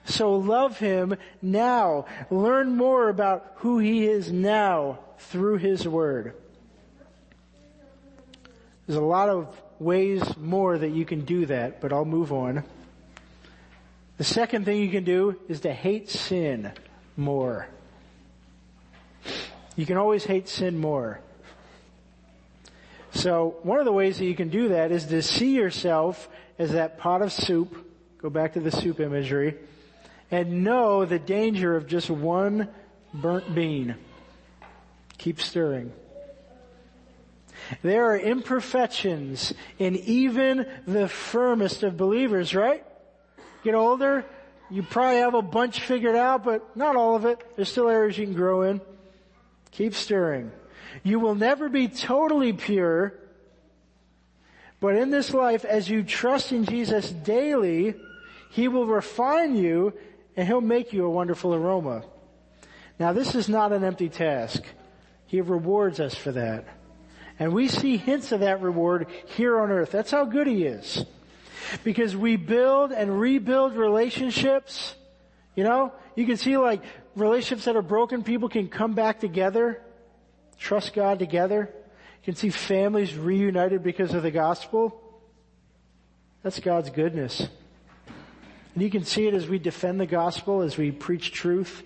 So 0.08 0.36
love 0.36 0.78
Him 0.78 1.16
now. 1.42 2.06
Learn 2.30 2.76
more 2.76 3.08
about 3.08 3.52
who 3.56 3.78
He 3.78 4.06
is 4.06 4.32
now 4.32 5.00
through 5.18 5.58
His 5.58 5.86
Word. 5.86 6.34
There's 8.86 8.98
a 8.98 9.02
lot 9.02 9.28
of 9.28 9.54
ways 9.78 10.22
more 10.38 10.78
that 10.78 10.90
you 10.90 11.04
can 11.04 11.26
do 11.26 11.46
that, 11.46 11.80
but 11.80 11.92
I'll 11.92 12.06
move 12.06 12.32
on. 12.32 12.64
The 14.16 14.24
second 14.24 14.64
thing 14.64 14.78
you 14.78 14.90
can 14.90 15.04
do 15.04 15.38
is 15.46 15.60
to 15.60 15.72
hate 15.72 16.08
sin 16.08 16.72
more. 17.16 17.68
You 19.76 19.86
can 19.86 19.98
always 19.98 20.24
hate 20.24 20.48
sin 20.48 20.78
more. 20.78 21.20
So 23.12 23.56
one 23.62 23.78
of 23.78 23.84
the 23.84 23.92
ways 23.92 24.18
that 24.18 24.24
you 24.24 24.34
can 24.34 24.48
do 24.48 24.70
that 24.70 24.90
is 24.90 25.04
to 25.06 25.22
see 25.22 25.54
yourself 25.54 26.28
as 26.58 26.72
that 26.72 26.98
pot 26.98 27.20
of 27.20 27.32
soup, 27.32 27.86
go 28.20 28.30
back 28.30 28.54
to 28.54 28.60
the 28.60 28.70
soup 28.70 29.00
imagery, 29.00 29.54
and 30.30 30.64
know 30.64 31.04
the 31.04 31.18
danger 31.18 31.76
of 31.76 31.86
just 31.86 32.10
one 32.10 32.68
burnt 33.14 33.54
bean. 33.54 33.96
Keep 35.16 35.40
stirring. 35.40 35.92
There 37.82 38.12
are 38.12 38.18
imperfections 38.18 39.52
in 39.78 39.96
even 39.96 40.66
the 40.86 41.08
firmest 41.08 41.82
of 41.82 41.96
believers, 41.96 42.54
right? 42.54 42.84
Get 43.64 43.74
older, 43.74 44.24
you 44.70 44.82
probably 44.82 45.20
have 45.20 45.34
a 45.34 45.42
bunch 45.42 45.80
figured 45.80 46.16
out, 46.16 46.44
but 46.44 46.76
not 46.76 46.96
all 46.96 47.16
of 47.16 47.24
it. 47.24 47.42
There's 47.56 47.70
still 47.70 47.88
areas 47.88 48.16
you 48.18 48.26
can 48.26 48.34
grow 48.34 48.62
in. 48.62 48.80
Keep 49.72 49.94
stirring. 49.94 50.52
You 51.02 51.20
will 51.20 51.34
never 51.34 51.68
be 51.68 51.88
totally 51.88 52.52
pure, 52.52 53.14
but 54.80 54.94
in 54.94 55.10
this 55.10 55.34
life, 55.34 55.64
as 55.64 55.88
you 55.88 56.02
trust 56.02 56.52
in 56.52 56.64
Jesus 56.64 57.10
daily, 57.10 57.94
He 58.50 58.68
will 58.68 58.86
refine 58.86 59.56
you 59.56 59.92
and 60.38 60.46
He'll 60.46 60.60
make 60.60 60.92
you 60.92 61.04
a 61.04 61.10
wonderful 61.10 61.52
aroma. 61.52 62.04
Now 63.00 63.12
this 63.12 63.34
is 63.34 63.48
not 63.48 63.72
an 63.72 63.82
empty 63.82 64.08
task. 64.08 64.62
He 65.26 65.40
rewards 65.40 65.98
us 65.98 66.14
for 66.14 66.30
that. 66.30 66.64
And 67.40 67.52
we 67.52 67.66
see 67.66 67.96
hints 67.96 68.30
of 68.30 68.40
that 68.40 68.62
reward 68.62 69.08
here 69.26 69.58
on 69.58 69.72
earth. 69.72 69.90
That's 69.90 70.12
how 70.12 70.24
good 70.26 70.46
He 70.46 70.62
is. 70.62 71.04
Because 71.82 72.16
we 72.16 72.36
build 72.36 72.92
and 72.92 73.18
rebuild 73.18 73.74
relationships. 73.74 74.94
You 75.56 75.64
know, 75.64 75.92
you 76.14 76.24
can 76.24 76.36
see 76.36 76.56
like 76.56 76.84
relationships 77.16 77.64
that 77.64 77.74
are 77.74 77.82
broken, 77.82 78.22
people 78.22 78.48
can 78.48 78.68
come 78.68 78.94
back 78.94 79.18
together, 79.18 79.82
trust 80.56 80.94
God 80.94 81.18
together. 81.18 81.68
You 82.20 82.24
can 82.24 82.36
see 82.36 82.50
families 82.50 83.12
reunited 83.16 83.82
because 83.82 84.14
of 84.14 84.22
the 84.22 84.30
gospel. 84.30 85.02
That's 86.44 86.60
God's 86.60 86.90
goodness. 86.90 87.48
And 88.78 88.84
you 88.84 88.90
can 88.92 89.02
see 89.02 89.26
it 89.26 89.34
as 89.34 89.48
we 89.48 89.58
defend 89.58 89.98
the 89.98 90.06
gospel, 90.06 90.62
as 90.62 90.78
we 90.78 90.92
preach 90.92 91.32
truth. 91.32 91.82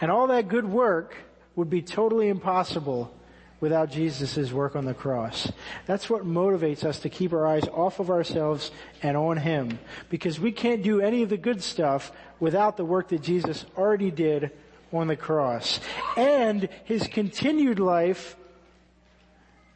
And 0.00 0.10
all 0.10 0.28
that 0.28 0.48
good 0.48 0.64
work 0.64 1.14
would 1.54 1.68
be 1.68 1.82
totally 1.82 2.30
impossible 2.30 3.12
without 3.60 3.90
Jesus' 3.90 4.50
work 4.50 4.76
on 4.76 4.86
the 4.86 4.94
cross. 4.94 5.52
That's 5.84 6.08
what 6.08 6.24
motivates 6.24 6.82
us 6.82 7.00
to 7.00 7.10
keep 7.10 7.34
our 7.34 7.46
eyes 7.46 7.68
off 7.68 8.00
of 8.00 8.08
ourselves 8.08 8.70
and 9.02 9.18
on 9.18 9.36
Him. 9.36 9.78
Because 10.08 10.40
we 10.40 10.50
can't 10.50 10.82
do 10.82 11.02
any 11.02 11.22
of 11.22 11.28
the 11.28 11.36
good 11.36 11.62
stuff 11.62 12.10
without 12.38 12.78
the 12.78 12.84
work 12.86 13.08
that 13.08 13.20
Jesus 13.20 13.66
already 13.76 14.10
did 14.10 14.50
on 14.94 15.08
the 15.08 15.16
cross. 15.16 15.78
And 16.16 16.70
His 16.84 17.06
continued 17.06 17.80
life 17.80 18.34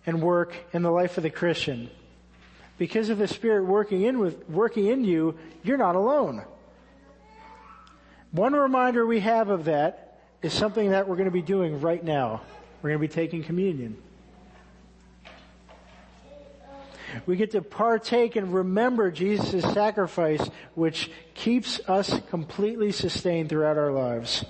and 0.07 0.23
work 0.23 0.55
in 0.73 0.81
the 0.81 0.91
life 0.91 1.19
of 1.19 1.25
the 1.25 1.29
Christian. 1.29 1.91
Because 2.77 3.09
of 3.09 3.19
the 3.19 3.29
Spirit 3.29 3.65
working 3.65 4.03
in 4.03 4.19
with, 4.19 4.49
working 4.49 4.87
in 4.87 5.05
you, 5.05 5.37
you're 5.63 5.79
not 5.79 5.97
alone. 5.97 6.43
One 8.33 8.53
reminder 8.53 9.07
we 9.07 9.21
have 9.21 9.49
of 9.49 9.67
that 9.67 10.19
is 10.43 10.53
something 10.53 10.91
that 10.91 11.09
we're 11.09 11.17
going 11.17 11.27
to 11.27 11.31
be 11.31 11.43
doing 11.43 11.81
right 11.81 12.03
now. 12.03 12.43
We're 12.83 12.91
going 12.91 13.01
to 13.01 13.09
be 13.09 13.15
taking 13.15 13.45
communion. 13.45 13.97
We 17.27 17.37
get 17.37 17.53
to 17.53 17.63
partake 17.63 18.37
and 18.37 18.53
remember 18.53 19.11
Jesus' 19.11 19.63
sacrifice, 19.73 20.47
which 20.75 21.11
keeps 21.35 21.81
us 21.89 22.21
completely 22.31 22.93
sustained 22.93 23.49
throughout 23.49 23.79
our 23.79 23.93
lives. 23.93 24.45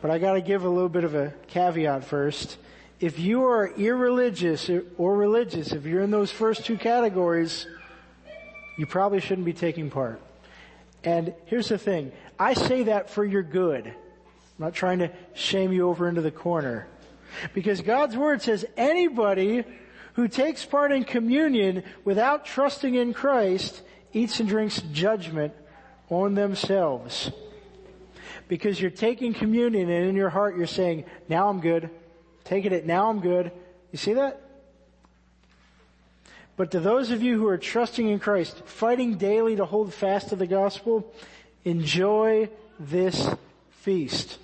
But 0.00 0.10
I 0.10 0.18
gotta 0.18 0.40
give 0.40 0.64
a 0.64 0.68
little 0.68 0.88
bit 0.88 1.04
of 1.04 1.14
a 1.14 1.32
caveat 1.48 2.04
first. 2.04 2.58
If 3.04 3.18
you 3.18 3.44
are 3.44 3.66
irreligious 3.66 4.70
or 4.96 5.14
religious, 5.14 5.72
if 5.72 5.84
you're 5.84 6.00
in 6.00 6.10
those 6.10 6.30
first 6.30 6.64
two 6.64 6.78
categories, 6.78 7.66
you 8.78 8.86
probably 8.86 9.20
shouldn't 9.20 9.44
be 9.44 9.52
taking 9.52 9.90
part. 9.90 10.22
And 11.04 11.34
here's 11.44 11.68
the 11.68 11.76
thing. 11.76 12.12
I 12.38 12.54
say 12.54 12.84
that 12.84 13.10
for 13.10 13.22
your 13.22 13.42
good. 13.42 13.88
I'm 13.88 13.94
not 14.56 14.72
trying 14.72 15.00
to 15.00 15.10
shame 15.34 15.70
you 15.70 15.86
over 15.90 16.08
into 16.08 16.22
the 16.22 16.30
corner. 16.30 16.86
Because 17.52 17.82
God's 17.82 18.16
Word 18.16 18.40
says 18.40 18.64
anybody 18.74 19.64
who 20.14 20.26
takes 20.26 20.64
part 20.64 20.90
in 20.90 21.04
communion 21.04 21.82
without 22.06 22.46
trusting 22.46 22.94
in 22.94 23.12
Christ 23.12 23.82
eats 24.14 24.40
and 24.40 24.48
drinks 24.48 24.80
judgment 24.92 25.52
on 26.08 26.36
themselves. 26.36 27.30
Because 28.48 28.80
you're 28.80 28.90
taking 28.90 29.34
communion 29.34 29.90
and 29.90 30.08
in 30.08 30.16
your 30.16 30.30
heart 30.30 30.56
you're 30.56 30.66
saying, 30.66 31.04
now 31.28 31.50
I'm 31.50 31.60
good. 31.60 31.90
Taking 32.44 32.72
it, 32.72 32.86
now 32.86 33.08
I'm 33.10 33.20
good. 33.20 33.50
You 33.90 33.98
see 33.98 34.14
that? 34.14 34.40
But 36.56 36.70
to 36.72 36.80
those 36.80 37.10
of 37.10 37.22
you 37.22 37.38
who 37.38 37.48
are 37.48 37.58
trusting 37.58 38.08
in 38.08 38.18
Christ, 38.18 38.62
fighting 38.66 39.16
daily 39.16 39.56
to 39.56 39.64
hold 39.64 39.92
fast 39.92 40.28
to 40.28 40.36
the 40.36 40.46
gospel, 40.46 41.12
enjoy 41.64 42.48
this 42.78 43.28
feast. 43.70 44.38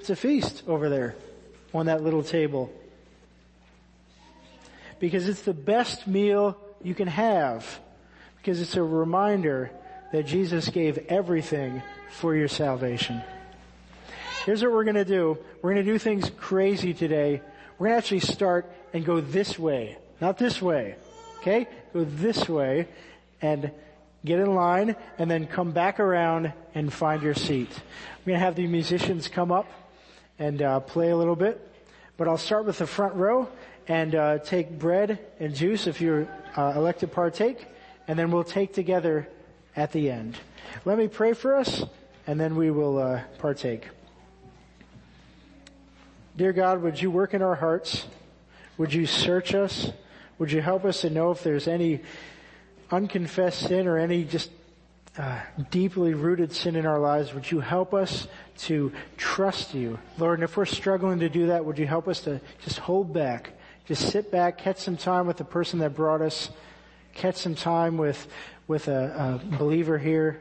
It's 0.00 0.10
a 0.10 0.16
feast 0.16 0.62
over 0.66 0.88
there 0.88 1.14
on 1.72 1.86
that 1.86 2.02
little 2.02 2.22
table. 2.22 2.72
Because 5.00 5.28
it's 5.28 5.42
the 5.42 5.54
best 5.54 6.06
meal 6.06 6.56
you 6.82 6.94
can 6.94 7.08
have. 7.08 7.80
Because 8.36 8.60
it's 8.60 8.76
a 8.76 8.82
reminder 8.82 9.70
that 10.12 10.26
Jesus 10.26 10.68
gave 10.68 10.98
everything 11.08 11.82
for 12.10 12.34
your 12.34 12.48
salvation. 12.48 13.22
Here's 14.48 14.62
what 14.62 14.72
we're 14.72 14.84
gonna 14.84 15.04
do. 15.04 15.36
We're 15.60 15.72
gonna 15.72 15.82
do 15.82 15.98
things 15.98 16.30
crazy 16.38 16.94
today. 16.94 17.42
We're 17.76 17.88
gonna 17.88 17.98
actually 17.98 18.20
start 18.20 18.64
and 18.94 19.04
go 19.04 19.20
this 19.20 19.58
way. 19.58 19.98
Not 20.22 20.38
this 20.38 20.62
way. 20.62 20.96
Okay? 21.40 21.68
Go 21.92 22.04
this 22.04 22.48
way 22.48 22.88
and 23.42 23.70
get 24.24 24.40
in 24.40 24.54
line 24.54 24.96
and 25.18 25.30
then 25.30 25.46
come 25.48 25.72
back 25.72 26.00
around 26.00 26.54
and 26.74 26.90
find 26.90 27.22
your 27.22 27.34
seat. 27.34 27.68
We're 28.24 28.32
gonna 28.32 28.38
have 28.38 28.56
the 28.56 28.66
musicians 28.66 29.28
come 29.28 29.52
up 29.52 29.66
and 30.38 30.62
uh, 30.62 30.80
play 30.80 31.10
a 31.10 31.16
little 31.18 31.36
bit. 31.36 31.60
But 32.16 32.26
I'll 32.26 32.38
start 32.38 32.64
with 32.64 32.78
the 32.78 32.86
front 32.86 33.16
row 33.16 33.50
and 33.86 34.14
uh, 34.14 34.38
take 34.38 34.78
bread 34.78 35.18
and 35.38 35.54
juice 35.54 35.86
if 35.86 36.00
you're 36.00 36.26
uh, 36.56 36.72
elect 36.74 37.00
to 37.00 37.06
partake, 37.06 37.66
and 38.06 38.18
then 38.18 38.30
we'll 38.30 38.44
take 38.44 38.72
together 38.72 39.28
at 39.76 39.92
the 39.92 40.10
end. 40.10 40.38
Let 40.86 40.96
me 40.96 41.06
pray 41.06 41.34
for 41.34 41.54
us, 41.54 41.84
and 42.26 42.40
then 42.40 42.56
we 42.56 42.70
will 42.70 42.96
uh, 42.96 43.20
partake. 43.36 43.88
Dear 46.38 46.52
God, 46.52 46.82
would 46.82 47.02
you 47.02 47.10
work 47.10 47.34
in 47.34 47.42
our 47.42 47.56
hearts? 47.56 48.06
Would 48.76 48.94
you 48.94 49.06
search 49.06 49.56
us? 49.56 49.90
Would 50.38 50.52
you 50.52 50.62
help 50.62 50.84
us 50.84 51.00
to 51.00 51.10
know 51.10 51.32
if 51.32 51.42
there's 51.42 51.66
any 51.66 51.98
unconfessed 52.92 53.66
sin 53.66 53.88
or 53.88 53.98
any 53.98 54.22
just 54.22 54.48
uh, 55.18 55.40
deeply 55.72 56.14
rooted 56.14 56.52
sin 56.52 56.76
in 56.76 56.86
our 56.86 57.00
lives, 57.00 57.34
would 57.34 57.50
you 57.50 57.58
help 57.58 57.92
us 57.92 58.28
to 58.58 58.92
trust 59.16 59.74
you? 59.74 59.98
Lord, 60.16 60.38
and 60.38 60.44
if 60.44 60.56
we're 60.56 60.64
struggling 60.64 61.18
to 61.18 61.28
do 61.28 61.48
that, 61.48 61.64
would 61.64 61.76
you 61.76 61.88
help 61.88 62.06
us 62.06 62.20
to 62.20 62.40
just 62.64 62.78
hold 62.78 63.12
back, 63.12 63.50
just 63.86 64.08
sit 64.08 64.30
back, 64.30 64.58
catch 64.58 64.78
some 64.78 64.96
time 64.96 65.26
with 65.26 65.38
the 65.38 65.44
person 65.44 65.80
that 65.80 65.96
brought 65.96 66.22
us, 66.22 66.50
catch 67.14 67.34
some 67.34 67.56
time 67.56 67.98
with, 67.98 68.28
with 68.68 68.86
a, 68.86 69.40
a 69.42 69.56
believer 69.56 69.98
here, 69.98 70.40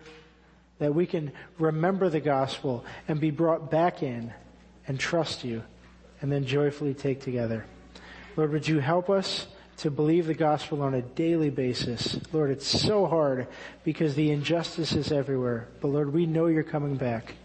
that 0.78 0.94
we 0.94 1.08
can 1.08 1.32
remember 1.58 2.08
the 2.08 2.20
gospel 2.20 2.86
and 3.08 3.20
be 3.20 3.32
brought 3.32 3.72
back 3.72 4.04
in 4.04 4.32
and 4.88 5.00
trust 5.00 5.44
you 5.44 5.64
and 6.22 6.32
then 6.32 6.46
joyfully 6.46 6.94
take 6.94 7.22
together. 7.22 7.66
Lord, 8.36 8.52
would 8.52 8.68
you 8.68 8.80
help 8.80 9.10
us 9.10 9.48
to 9.78 9.92
believe 9.92 10.26
the 10.26 10.34
gospel 10.34 10.82
on 10.82 10.96
a 10.96 11.02
daily 11.02 11.52
basis. 11.52 12.20
Lord, 12.34 12.50
it's 12.50 12.66
so 12.66 13.06
hard 13.06 13.48
because 13.84 14.16
the 14.16 14.32
injustice 14.32 14.94
is 14.94 15.12
everywhere. 15.12 15.68
But 15.82 15.90
Lord, 15.90 16.12
we 16.14 16.26
know 16.26 16.48
you're 16.48 16.64
coming 16.64 16.96
back. 16.96 17.36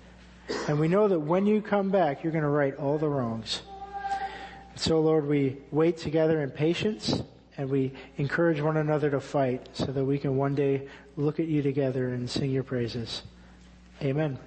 And 0.66 0.80
we 0.80 0.88
know 0.88 1.08
that 1.08 1.20
when 1.20 1.46
you 1.46 1.62
come 1.62 1.90
back, 1.90 2.22
you're 2.22 2.32
going 2.32 2.42
to 2.42 2.48
right 2.48 2.74
all 2.76 2.98
the 2.98 3.08
wrongs. 3.08 3.62
So 4.76 5.00
Lord, 5.00 5.26
we 5.26 5.58
wait 5.70 5.98
together 5.98 6.42
in 6.42 6.50
patience 6.50 7.22
and 7.58 7.68
we 7.68 7.92
encourage 8.16 8.62
one 8.62 8.78
another 8.78 9.10
to 9.10 9.20
fight 9.20 9.68
so 9.74 9.86
that 9.86 10.04
we 10.04 10.18
can 10.18 10.36
one 10.36 10.54
day 10.54 10.88
look 11.16 11.38
at 11.38 11.46
you 11.46 11.60
together 11.60 12.08
and 12.08 12.28
sing 12.28 12.50
your 12.50 12.62
praises. 12.62 13.22
Amen. 14.00 14.38